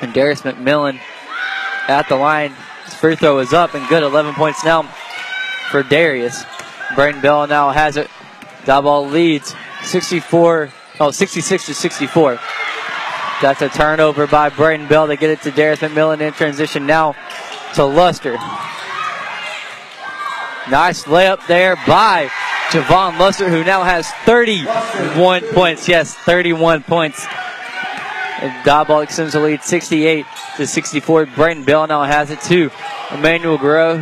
[0.00, 1.00] And Darius McMillan
[1.88, 2.54] at the line.
[2.84, 4.02] His free throw is up and good.
[4.02, 4.82] 11 points now
[5.70, 6.44] for Darius.
[6.94, 8.08] Braden Bell now has it.
[8.64, 12.38] Diboll leads 64, oh, 66 to 64.
[13.42, 15.06] That's a turnover by Braden Bell.
[15.06, 17.14] They get it to Darius McMillan in transition now
[17.74, 18.32] to Luster.
[20.70, 22.28] Nice layup there by
[22.70, 25.86] Javon Luster, who now has 31 points.
[25.86, 27.24] Yes, 31 points.
[28.40, 30.26] And Diboll extends the lead 68
[30.56, 31.26] to 64.
[31.26, 32.70] Braden Bell now has it too.
[33.12, 33.96] Emmanuel Guerrero,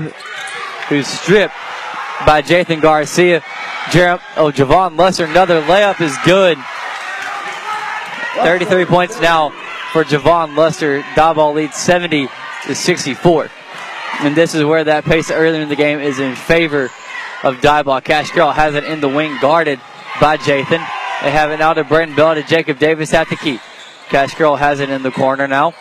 [0.89, 1.55] who's stripped
[2.25, 3.43] by Jathan Garcia.
[3.91, 6.57] Jer- oh, Javon Luster, another layup is good.
[8.43, 9.51] 33 points now
[9.93, 11.03] for Javon Luster.
[11.15, 12.29] Diboll leads 70
[12.67, 13.51] to 64.
[14.21, 16.91] And this is where that pace earlier in the game is in favor
[17.43, 18.03] of Diboll.
[18.03, 19.81] Cash Carroll has it in the wing, guarded
[20.21, 20.87] by Jathan.
[21.23, 23.61] They have it now to Braden Bell to Jacob Davis at the key.
[24.09, 25.75] Cash Carroll has it in the corner now.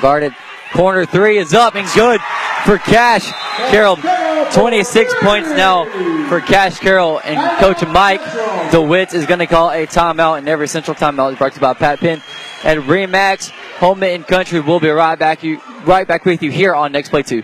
[0.00, 0.34] Guarded.
[0.72, 2.20] Corner three is up and good
[2.64, 3.30] for Cash
[3.70, 3.96] Carroll.
[4.52, 5.84] 26 points now
[6.28, 7.20] for Cash Carroll.
[7.20, 8.20] And Coach Mike
[8.70, 10.38] DeWitt is going to call a timeout.
[10.38, 12.22] And every central timeout is brought to you by Pat Penn
[12.64, 14.60] and Remax Home and Country.
[14.60, 17.42] We'll be right back, you, right back with you here on Next Play 2.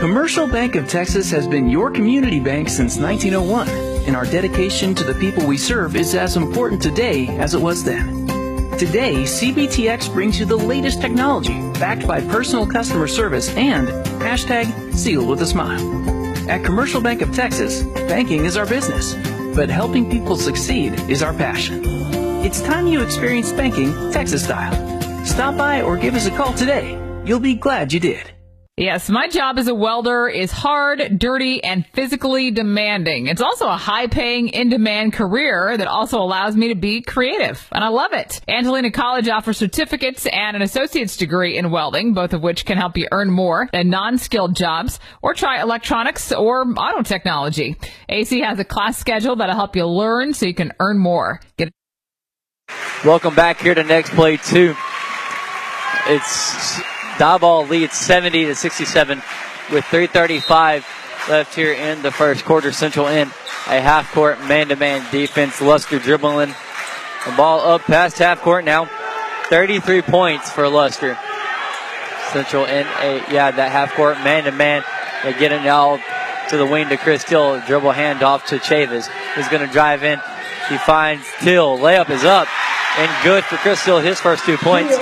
[0.00, 3.68] Commercial Bank of Texas has been your community bank since 1901,
[4.06, 7.84] and our dedication to the people we serve is as important today as it was
[7.84, 8.39] then.
[8.80, 13.88] Today, CBTX brings you the latest technology backed by personal customer service and
[14.22, 15.78] hashtag sealed with a smile.
[16.48, 19.12] At Commercial Bank of Texas, banking is our business,
[19.54, 21.82] but helping people succeed is our passion.
[22.42, 24.72] It's time you experienced banking Texas style.
[25.26, 26.98] Stop by or give us a call today.
[27.26, 28.32] You'll be glad you did.
[28.80, 33.26] Yes, my job as a welder is hard, dirty, and physically demanding.
[33.26, 37.68] It's also a high paying, in demand career that also allows me to be creative,
[37.72, 38.40] and I love it.
[38.48, 42.96] Angelina College offers certificates and an associate's degree in welding, both of which can help
[42.96, 47.76] you earn more than non skilled jobs, or try electronics or auto technology.
[48.08, 51.42] AC has a class schedule that'll help you learn so you can earn more.
[51.58, 51.70] Get
[53.04, 54.74] Welcome back here to Next Play 2.
[56.06, 56.80] It's
[57.20, 59.18] Diboll leads 70 to 67
[59.70, 60.86] with 335
[61.28, 62.72] left here in the first quarter.
[62.72, 63.28] Central in
[63.66, 65.60] a half court man to man defense.
[65.60, 66.54] Luster dribbling
[67.26, 68.88] the ball up past half court now.
[69.50, 71.18] 33 points for Luster.
[72.32, 74.82] Central in a, yeah, that half court man to man.
[75.22, 76.02] They get it now
[76.48, 77.60] to the wing to Chris Till.
[77.66, 79.10] Dribble handoff to Chavis.
[79.36, 80.18] He's going to drive in.
[80.70, 81.76] He finds Till.
[81.76, 82.48] Layup is up
[82.98, 84.00] and good for Chris Till.
[84.00, 84.96] His first two points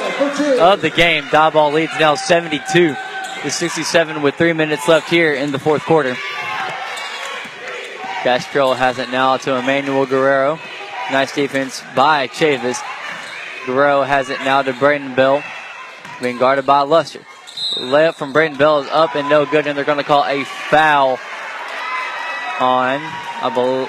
[0.60, 1.24] of the game.
[1.24, 2.94] Diboll leads now 72
[3.43, 6.15] to 67 with three minutes left here in the fourth quarter.
[8.23, 10.59] Castro has it now to Emmanuel Guerrero.
[11.10, 12.82] Nice defense by Chavis.
[13.65, 15.43] Guerrero has it now to Braden Bell.
[16.20, 17.20] Being guarded by Luster.
[17.77, 20.44] Layup from Braden Bell is up and no good, and they're going to call a
[20.44, 21.12] foul
[22.60, 23.89] on, I believe,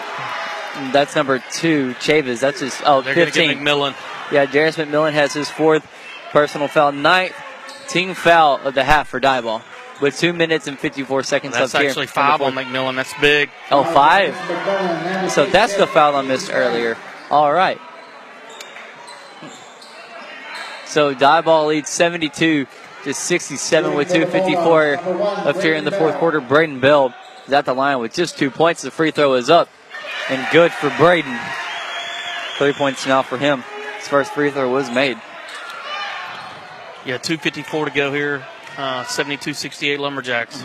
[0.92, 2.40] that's number two, Chavis.
[2.40, 3.50] That's his, oh, They're 15.
[3.50, 3.96] get McMillan.
[4.32, 5.88] Yeah, Darius McMillan has his fourth
[6.32, 7.36] personal foul, ninth
[7.88, 9.64] team foul of the half for Diboll.
[10.02, 11.90] With two minutes and 54 seconds That's left here.
[11.90, 12.54] That's actually five on.
[12.54, 12.96] McMillan.
[12.96, 13.50] That's big.
[13.70, 14.34] Oh, five.
[15.32, 16.98] So that's the foul I missed earlier.
[17.30, 17.80] All right.
[20.86, 22.66] So Diboll leads 72
[23.04, 24.98] to 67 with 254
[25.44, 26.40] left here in the fourth quarter.
[26.40, 27.14] Braden Bell
[27.46, 28.82] is at the line with just two points.
[28.82, 29.70] The free throw is up
[30.30, 31.38] and good for Braden.
[32.58, 33.64] Three points now for him.
[33.98, 35.18] His first free throw was made.
[37.06, 38.46] Yeah, 254 to go here.
[38.78, 40.64] Uh, 72-68 Lumberjacks.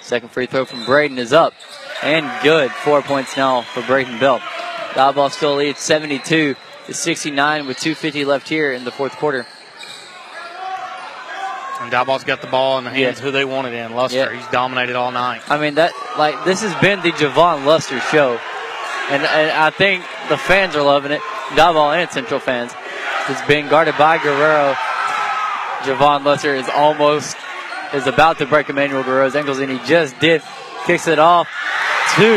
[0.00, 1.54] Second free throw from Braden is up
[2.02, 2.70] and good.
[2.70, 4.40] Four points now for Braden Bell.
[4.92, 6.56] Diboll still leads 72
[6.86, 9.46] to 69 with 250 left here in the fourth quarter.
[11.80, 13.24] And Diboll's got the ball in the hands Yeah.
[13.24, 13.94] who they want it in.
[13.94, 14.32] Luster, Yeah.
[14.36, 15.42] he's dominated all night.
[15.48, 18.40] I mean that like this has been the Javon Luster show,
[19.10, 21.20] and, and I think the fans are loving it.
[21.50, 22.72] Diboll and Central fans.
[23.28, 24.74] It's being guarded by Guerrero.
[25.80, 27.36] Javon Luster is almost
[27.94, 30.42] is about to break Emmanuel Guerrero's ankles, and he just did.
[30.86, 31.48] Kicks it off
[32.16, 32.36] to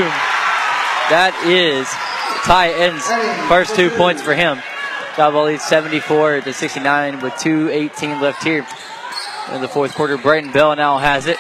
[1.10, 1.88] that is
[2.46, 3.06] Ty Edens
[3.48, 4.58] first two points for him.
[5.16, 8.66] Diboll leads 74 to 69 with 2:18 left here
[9.54, 10.18] in the fourth quarter.
[10.18, 11.38] Braden Bell now has it,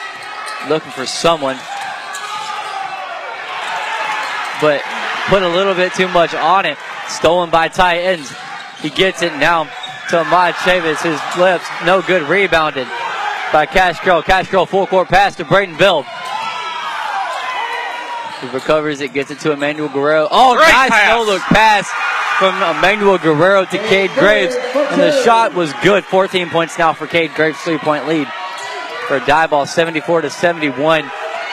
[0.67, 1.57] looking for someone,
[4.59, 4.81] but
[5.29, 6.77] put a little bit too much on it.
[7.07, 8.31] Stolen by Ty Edens.
[8.81, 9.65] He gets it now
[10.09, 11.01] to Ahmad Chavis.
[11.01, 12.23] His lips, no good.
[12.27, 12.87] Rebounded
[13.53, 14.23] by Cash Carroll.
[14.23, 16.05] Cash Carroll full court pass to Braden Bell.
[18.41, 20.27] He recovers it, gets it to Emmanuel Guerrero.
[20.31, 21.15] Oh, Great nice pass.
[21.15, 21.87] no look pass
[22.39, 24.55] from Emmanuel Guerrero to Cade Graves.
[24.55, 26.03] And the shot was good.
[26.05, 28.27] 14 points now for Cade Graves, three point lead
[29.07, 31.03] for a Diboll, 74 to 71,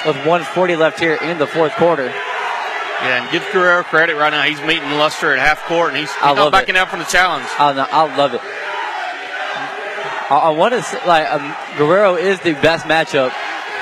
[0.07, 2.11] with 140 left here in the fourth quarter.
[3.03, 4.43] Yeah, and give Guerrero credit right now.
[4.43, 7.47] He's meeting Luster at half court, and he's, he's not backing out from the challenge.
[7.59, 8.41] I, know, I love it.
[10.31, 13.33] I, I want to say, like, um, Guerrero is the best matchup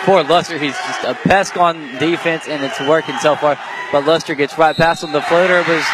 [0.04, 0.58] for Luster.
[0.58, 3.58] He's just a pest on defense, and it's working so far.
[3.90, 5.12] But Luster gets right past him.
[5.12, 5.84] The floater was.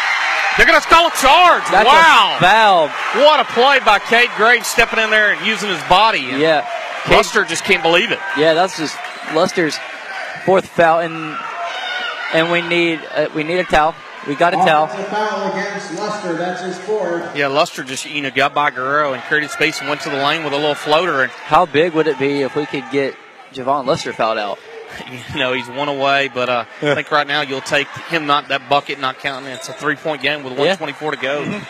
[0.57, 1.63] They're going to call a charge.
[1.71, 2.37] That's wow.
[2.37, 2.87] a foul.
[3.23, 6.29] What a play by Cade Graves stepping in there and using his body.
[6.29, 6.67] And Yeah.
[7.09, 8.19] Luster just can't believe it.
[8.37, 8.95] Yeah, that's just
[9.33, 9.77] Luster's
[10.45, 11.35] fourth foul, and
[12.33, 13.95] and we need uh, we need a towel.
[14.27, 14.85] We got a towel.
[14.85, 16.33] Offensive foul against Luster.
[16.35, 17.35] That's his fourth.
[17.35, 20.15] Yeah, Luster just you know got by Guerrero and created space and went to the
[20.17, 23.15] lane with a little floater, and How big would it be if we could get
[23.53, 24.59] Javon Luster fouled out?
[25.33, 26.29] you know he's one away.
[26.33, 29.49] But uh, I think right now you'll take him not that bucket not counting.
[29.51, 31.61] It's a three point game with 124 to go.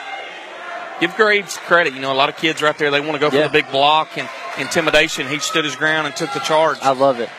[0.99, 1.93] Give Graves credit.
[1.95, 3.47] You know a lot of kids right there they want to go for Yeah.
[3.47, 4.29] the big block and
[4.59, 5.27] intimidation.
[5.27, 6.77] He stood his ground and took the charge.
[6.81, 7.29] I love it.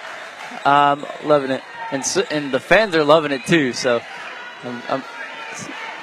[0.66, 3.73] I'm loving it, and s and the fans are loving it too.
[3.73, 4.01] So,
[4.65, 5.02] um, um,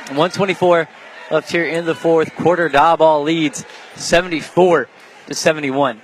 [0.09, 0.87] 124
[1.31, 2.69] left here in the fourth quarter.
[2.69, 4.87] Diboll leads 74
[5.27, 6.01] to 71.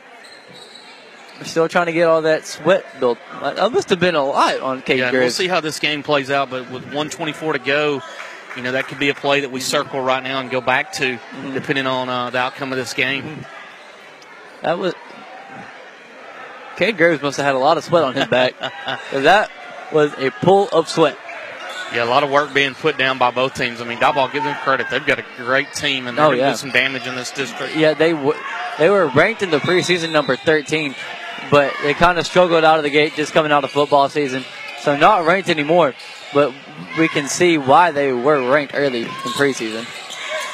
[1.38, 3.20] We're still trying to get all that sweat built.
[3.42, 6.32] That must have been a lot on Cade Yeah, we'll see how this game plays
[6.32, 6.50] out.
[6.50, 8.02] But with 124 to go,
[8.56, 10.94] you know that could be a play that we circle right now and go back
[10.94, 11.20] to,
[11.54, 13.46] depending on uh, the outcome of this game.
[14.64, 14.96] That was.
[16.78, 18.54] Cade Graves must have had a lot of sweat on his back.
[19.12, 19.52] that
[19.92, 21.18] was a pull of sweat.
[21.94, 23.80] Yeah, a lot of work being put down by both teams.
[23.80, 24.88] I mean, Diboll, give them credit.
[24.92, 26.50] They've got a great team, and they're Oh, yeah.
[26.52, 27.76] do some damage in this district.
[27.78, 28.38] Yeah, they w-
[28.78, 30.96] they were ranked in the preseason number 13,
[31.50, 34.44] but they kind of struggled out of the gate just coming out of football season.
[34.82, 35.94] So not ranked anymore,
[36.34, 36.54] but
[37.00, 39.86] we can see why they were ranked early in preseason.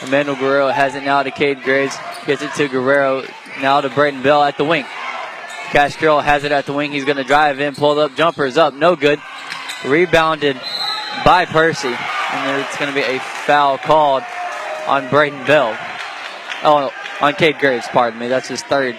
[0.05, 1.95] Emmanuel Guerrero has it now to Cade Graves,
[2.27, 3.23] gets it to Guerrero,
[3.61, 4.85] now to Braden Bell at the wing.
[5.73, 6.91] Carroll has it at the wing.
[6.91, 9.19] He's going to drive in, pull up, jumpers up, no good.
[9.83, 10.55] Rebounded
[11.25, 14.23] by Percy, and it's going to be a foul called
[14.87, 15.77] on Braden Bell.
[16.63, 16.91] Oh,
[17.21, 18.27] on Cade Graves, pardon me.
[18.27, 18.97] That's his third.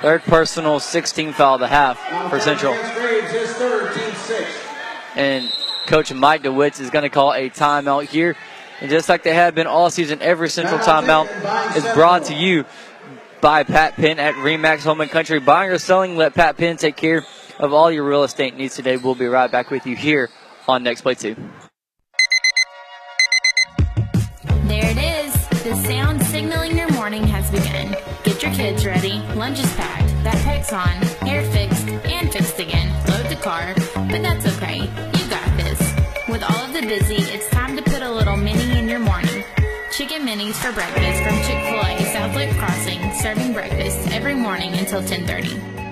[0.00, 1.98] Third personal, 16 foul the half
[2.28, 2.74] for Central.
[5.14, 5.50] And
[5.86, 8.36] Coach Mike DeWitt is going to call a timeout here.
[8.80, 12.64] And just like they have been all season, every Central timeout is brought to you
[13.42, 15.40] by Pat Penn at Remax Home and Country.
[15.40, 17.26] Buying or selling, let Pat Penn take care
[17.58, 18.96] of all your real estate needs today.
[18.96, 20.30] We'll be right back with you here
[20.66, 21.34] on Next Play 2.
[24.64, 25.48] There it is.
[25.64, 27.96] The sound signaling your morning has begun.
[28.22, 29.18] Get your kids ready.
[29.34, 30.08] Lunch is packed.
[30.24, 31.26] Backpack's on.
[31.26, 32.88] Hair fixed and fixed again.
[33.08, 33.74] Load the car.
[33.94, 34.78] But that's okay.
[34.78, 35.80] You got this.
[36.28, 39.42] With all of the busy, it's time to put a little mini in your morning.
[39.90, 41.36] Chicken minis for breakfast from
[43.22, 45.91] serving breakfast every morning until 1030.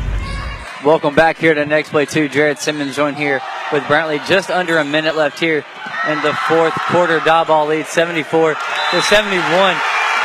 [0.83, 2.27] Welcome back here to Next Play 2.
[2.29, 3.39] Jared Simmons joined here
[3.71, 4.25] with Brantley.
[4.25, 5.63] Just under a minute left here
[6.09, 7.19] in the fourth quarter.
[7.19, 9.77] Diboll lead 74 to 71.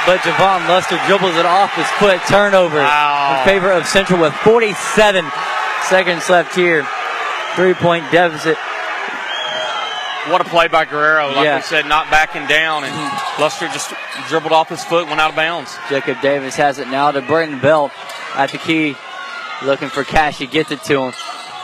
[0.06, 2.22] But Javon Luster dribbles it off his foot.
[2.26, 5.26] Turnover in favor of Central with 47
[5.90, 6.86] seconds left here.
[7.54, 8.56] Three point deficit.
[10.32, 11.28] What a play by Guerrero.
[11.32, 11.56] Like Yeah.
[11.56, 13.42] we said, not backing down, and mm-hmm.
[13.42, 13.92] Luster just
[14.28, 15.76] dribbled off his foot, went out of bounds.
[15.90, 17.92] Jacob Davis has it now to Braden Bell
[18.34, 18.96] at the key.
[19.64, 20.38] Looking for Cash.
[20.38, 21.12] He gets it to him.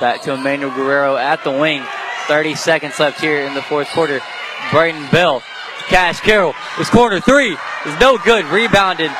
[0.00, 1.82] Back to Emmanuel Guerrero at the wing.
[2.26, 4.20] 30 seconds left here in the fourth quarter.
[4.70, 5.42] Braden Bell.
[5.88, 6.54] Cash Carroll.
[6.76, 8.44] His corner three is no good.
[8.46, 9.10] Rebounded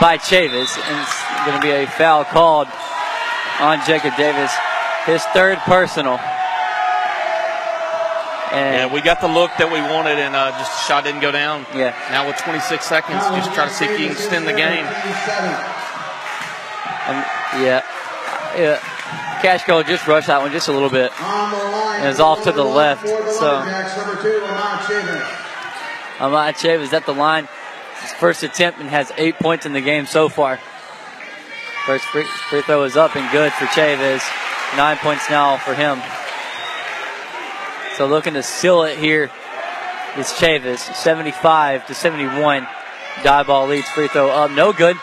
[0.00, 0.76] by Chavis.
[0.76, 2.68] And it's going to be a foul called
[3.60, 4.52] on Jacob Davis.
[5.06, 6.18] His third personal.
[8.52, 11.20] And Yeah, we got the look that we wanted, and uh, just the shot didn't
[11.20, 11.64] go down.
[11.72, 11.94] Yeah.
[12.10, 14.84] Now with 26 seconds, just try to see if you can extend the game.
[17.06, 17.22] Um,
[17.62, 17.82] yeah.
[18.56, 18.78] Yeah.
[19.42, 21.10] Cash Carroll just rushed that one just a little bit.
[21.20, 23.06] And it's off to the left.
[23.08, 23.56] So.
[26.20, 26.90] Ahmad Chavez.
[26.90, 27.48] Chavis at the line.
[28.02, 30.58] His first attempt and has eight points in the game so far.
[31.86, 34.22] First free, free throw is up and good for Chavis.
[34.76, 36.00] Nine points now for him.
[37.96, 39.30] So looking to seal it here
[40.16, 40.94] is Chavis.
[40.94, 42.66] 75 to 71.
[43.16, 44.50] Diboll leads free throw up.
[44.50, 44.96] No good.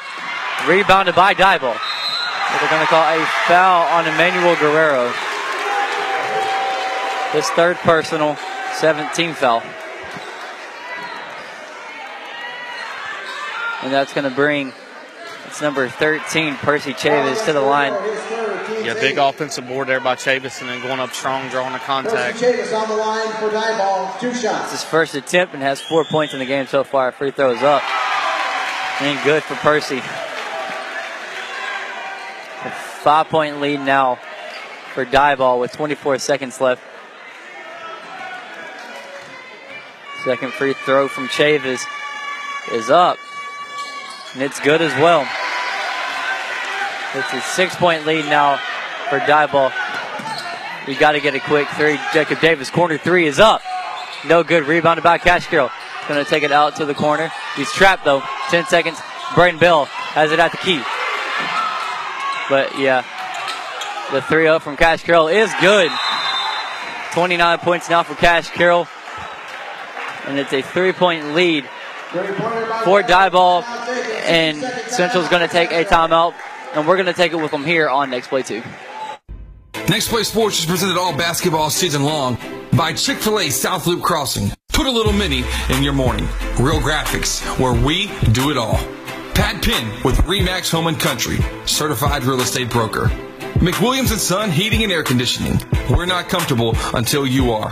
[0.68, 1.78] Rebounded by Diboll.
[2.52, 5.12] But they're going to call a foul on Emmanuel Guerrero.
[7.34, 8.38] His third personal,
[8.76, 9.62] 17 foul.
[13.84, 14.74] And that's going to bring
[15.48, 17.94] it's number 13, Percy Chavis, to the line.
[18.84, 22.38] Yeah, big offensive board there by Chavis, and then going up strong, drawing the contact.
[22.40, 24.20] Chavis on the line for Diboll.
[24.20, 24.72] Two It's shots.
[24.72, 27.12] his first attempt and has four points in the game so far.
[27.12, 27.82] Free throws up.
[29.02, 30.02] And good for Percy.
[33.04, 34.20] Five point lead now
[34.94, 36.82] for Diboll with 24 seconds left.
[40.26, 41.82] Second free throw from Chavis
[42.74, 43.18] is up.
[44.34, 45.28] And it's good as well.
[47.14, 48.58] It's a six point lead now
[49.10, 49.72] for Diboll.
[50.88, 52.00] We got to get a quick three.
[52.14, 53.62] Jacob Davis, corner three is up.
[54.26, 54.64] No good.
[54.66, 55.70] Rebounded by Cash Carroll.
[56.08, 57.32] Going to take it out to the corner.
[57.56, 58.24] He's trapped though.
[58.50, 59.00] 10 seconds.
[59.36, 60.82] Braden Bell has it at the key.
[62.50, 63.04] But yeah,
[64.12, 65.92] the 3 0 from Cash Carroll is good.
[67.14, 68.88] 29 points now for Cash Carroll.
[70.28, 71.64] And it's a three point lead
[72.84, 73.64] for Diboll.
[74.26, 74.58] And
[74.92, 76.36] Central's going to take a timeout.
[76.76, 78.62] And we're going to take it with them here on Next Play 2.
[79.90, 82.38] Next Play Sports is presented all basketball season long
[82.74, 84.52] by Chick fil A South Loop Crossing.
[84.74, 86.28] Put a little mini in your morning.
[86.60, 88.78] Real graphics, where we do it all.
[89.38, 91.38] Pat Pinn with Remax Home and Country,
[91.68, 93.06] certified real estate broker.
[93.60, 95.60] McWilliams and Son Heating and Air Conditioning.
[95.92, 97.70] We're not comfortable until you are.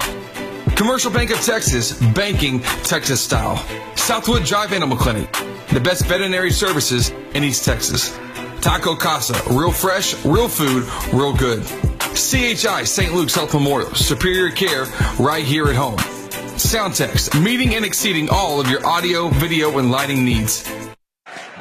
[0.75, 3.57] Commercial Bank of Texas, banking Texas style.
[3.95, 5.31] Southwood Drive Animal Clinic,
[5.69, 8.15] the best veterinary services in East Texas.
[8.61, 11.65] Taco Casa, real fresh, real food, real good.
[12.13, 13.11] CHI St.
[13.11, 14.85] Luke's Health Memorial, superior care
[15.17, 15.97] right here at home.
[15.97, 20.63] Soundtex, meeting and exceeding all of your audio, video, and lighting needs.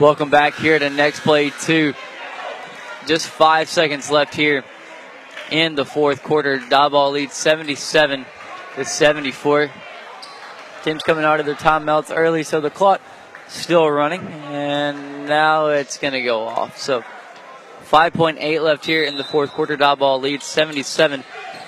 [0.01, 1.95] Welcome back here to Next Play 2.
[3.07, 4.65] Just five seconds left here
[5.53, 6.59] in the fourth quarter.
[6.59, 8.27] Diboll leads 77
[8.75, 9.71] to 74.
[10.83, 13.01] Teams coming out of their timeouts early, so the clock
[13.47, 16.77] still running, and now it's going to go off.
[16.77, 17.05] So
[17.85, 19.77] 5.8 left here in the fourth quarter.
[19.77, 21.23] Diboll leads 77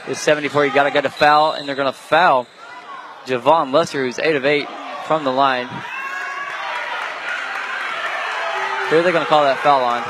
[0.07, 0.67] to 74.
[0.67, 2.49] You got to get a foul, and they're going to foul
[3.25, 4.67] Javon Luster, who's 8 of 8
[5.07, 5.69] from the line.
[8.91, 10.03] Who are they going to call that foul on?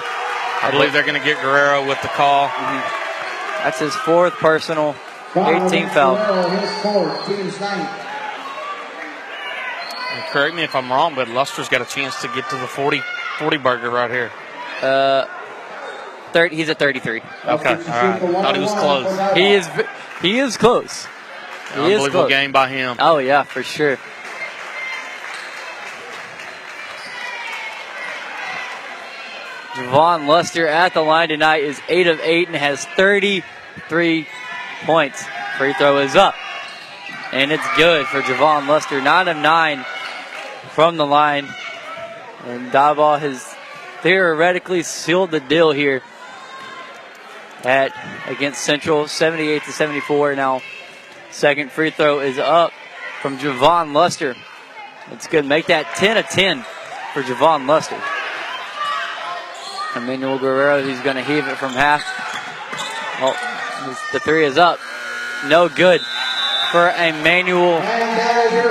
[0.62, 2.48] I believe they're going to get Guerrero with the call.
[2.48, 3.62] Mm-hmm.
[3.64, 4.94] That's his fourth personal
[5.34, 6.16] 18 foul.
[10.32, 13.00] Correct me if I'm wrong, but Luster's got a chance to get to the 40,
[13.38, 14.30] 40 burger right here.
[14.82, 15.26] Uh,
[16.32, 17.20] 30, he's at 33.
[17.20, 18.20] Okay, all right.
[18.20, 19.34] Thought he was close.
[19.36, 19.68] He is.
[20.20, 21.06] He is close.
[21.06, 22.28] He Unbelievable is close.
[22.28, 22.96] game by him.
[22.98, 23.98] Oh yeah, for sure.
[29.76, 34.26] Javon Luster at the line tonight is 8 of 8 and has 33
[34.86, 35.22] points.
[35.58, 36.34] Free throw is up.
[37.30, 39.02] And it's good for Javon Luster.
[39.02, 39.84] 9 of 9
[40.70, 41.46] from the line.
[42.46, 43.54] And Diboll has
[44.00, 46.02] theoretically sealed the deal here
[47.62, 47.92] at
[48.26, 50.36] against Central 78 to 74.
[50.36, 50.62] Now,
[51.30, 52.72] second free throw is up
[53.20, 54.36] from Javon Luster.
[55.10, 55.44] It's good.
[55.44, 56.64] Make that 10 of 10
[57.12, 58.00] for Javon Luster.
[59.96, 62.04] Emmanuel Guerrero, he's going to heave it from half.
[63.20, 63.34] Oh,
[64.12, 64.78] the three is up.
[65.46, 66.00] No good
[66.70, 67.80] for Emmanuel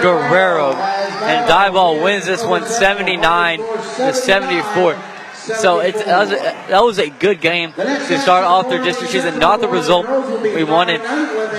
[0.01, 0.73] Guerrero.
[0.73, 5.14] And Diboll wins this one 79 to 74.
[5.45, 9.11] So it's that was, a, that was a good game to start off their district
[9.13, 9.37] season.
[9.39, 10.07] Not the result
[10.41, 11.01] we wanted,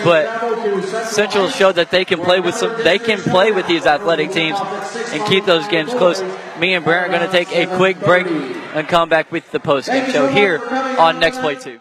[0.05, 2.83] but Central showed that they can play with some.
[2.83, 6.21] They can play with these athletic teams and keep those games close.
[6.59, 9.61] Me and Brent are going to take a quick break and come back with the
[9.61, 10.59] post game show here
[10.99, 11.79] on Next Play Two.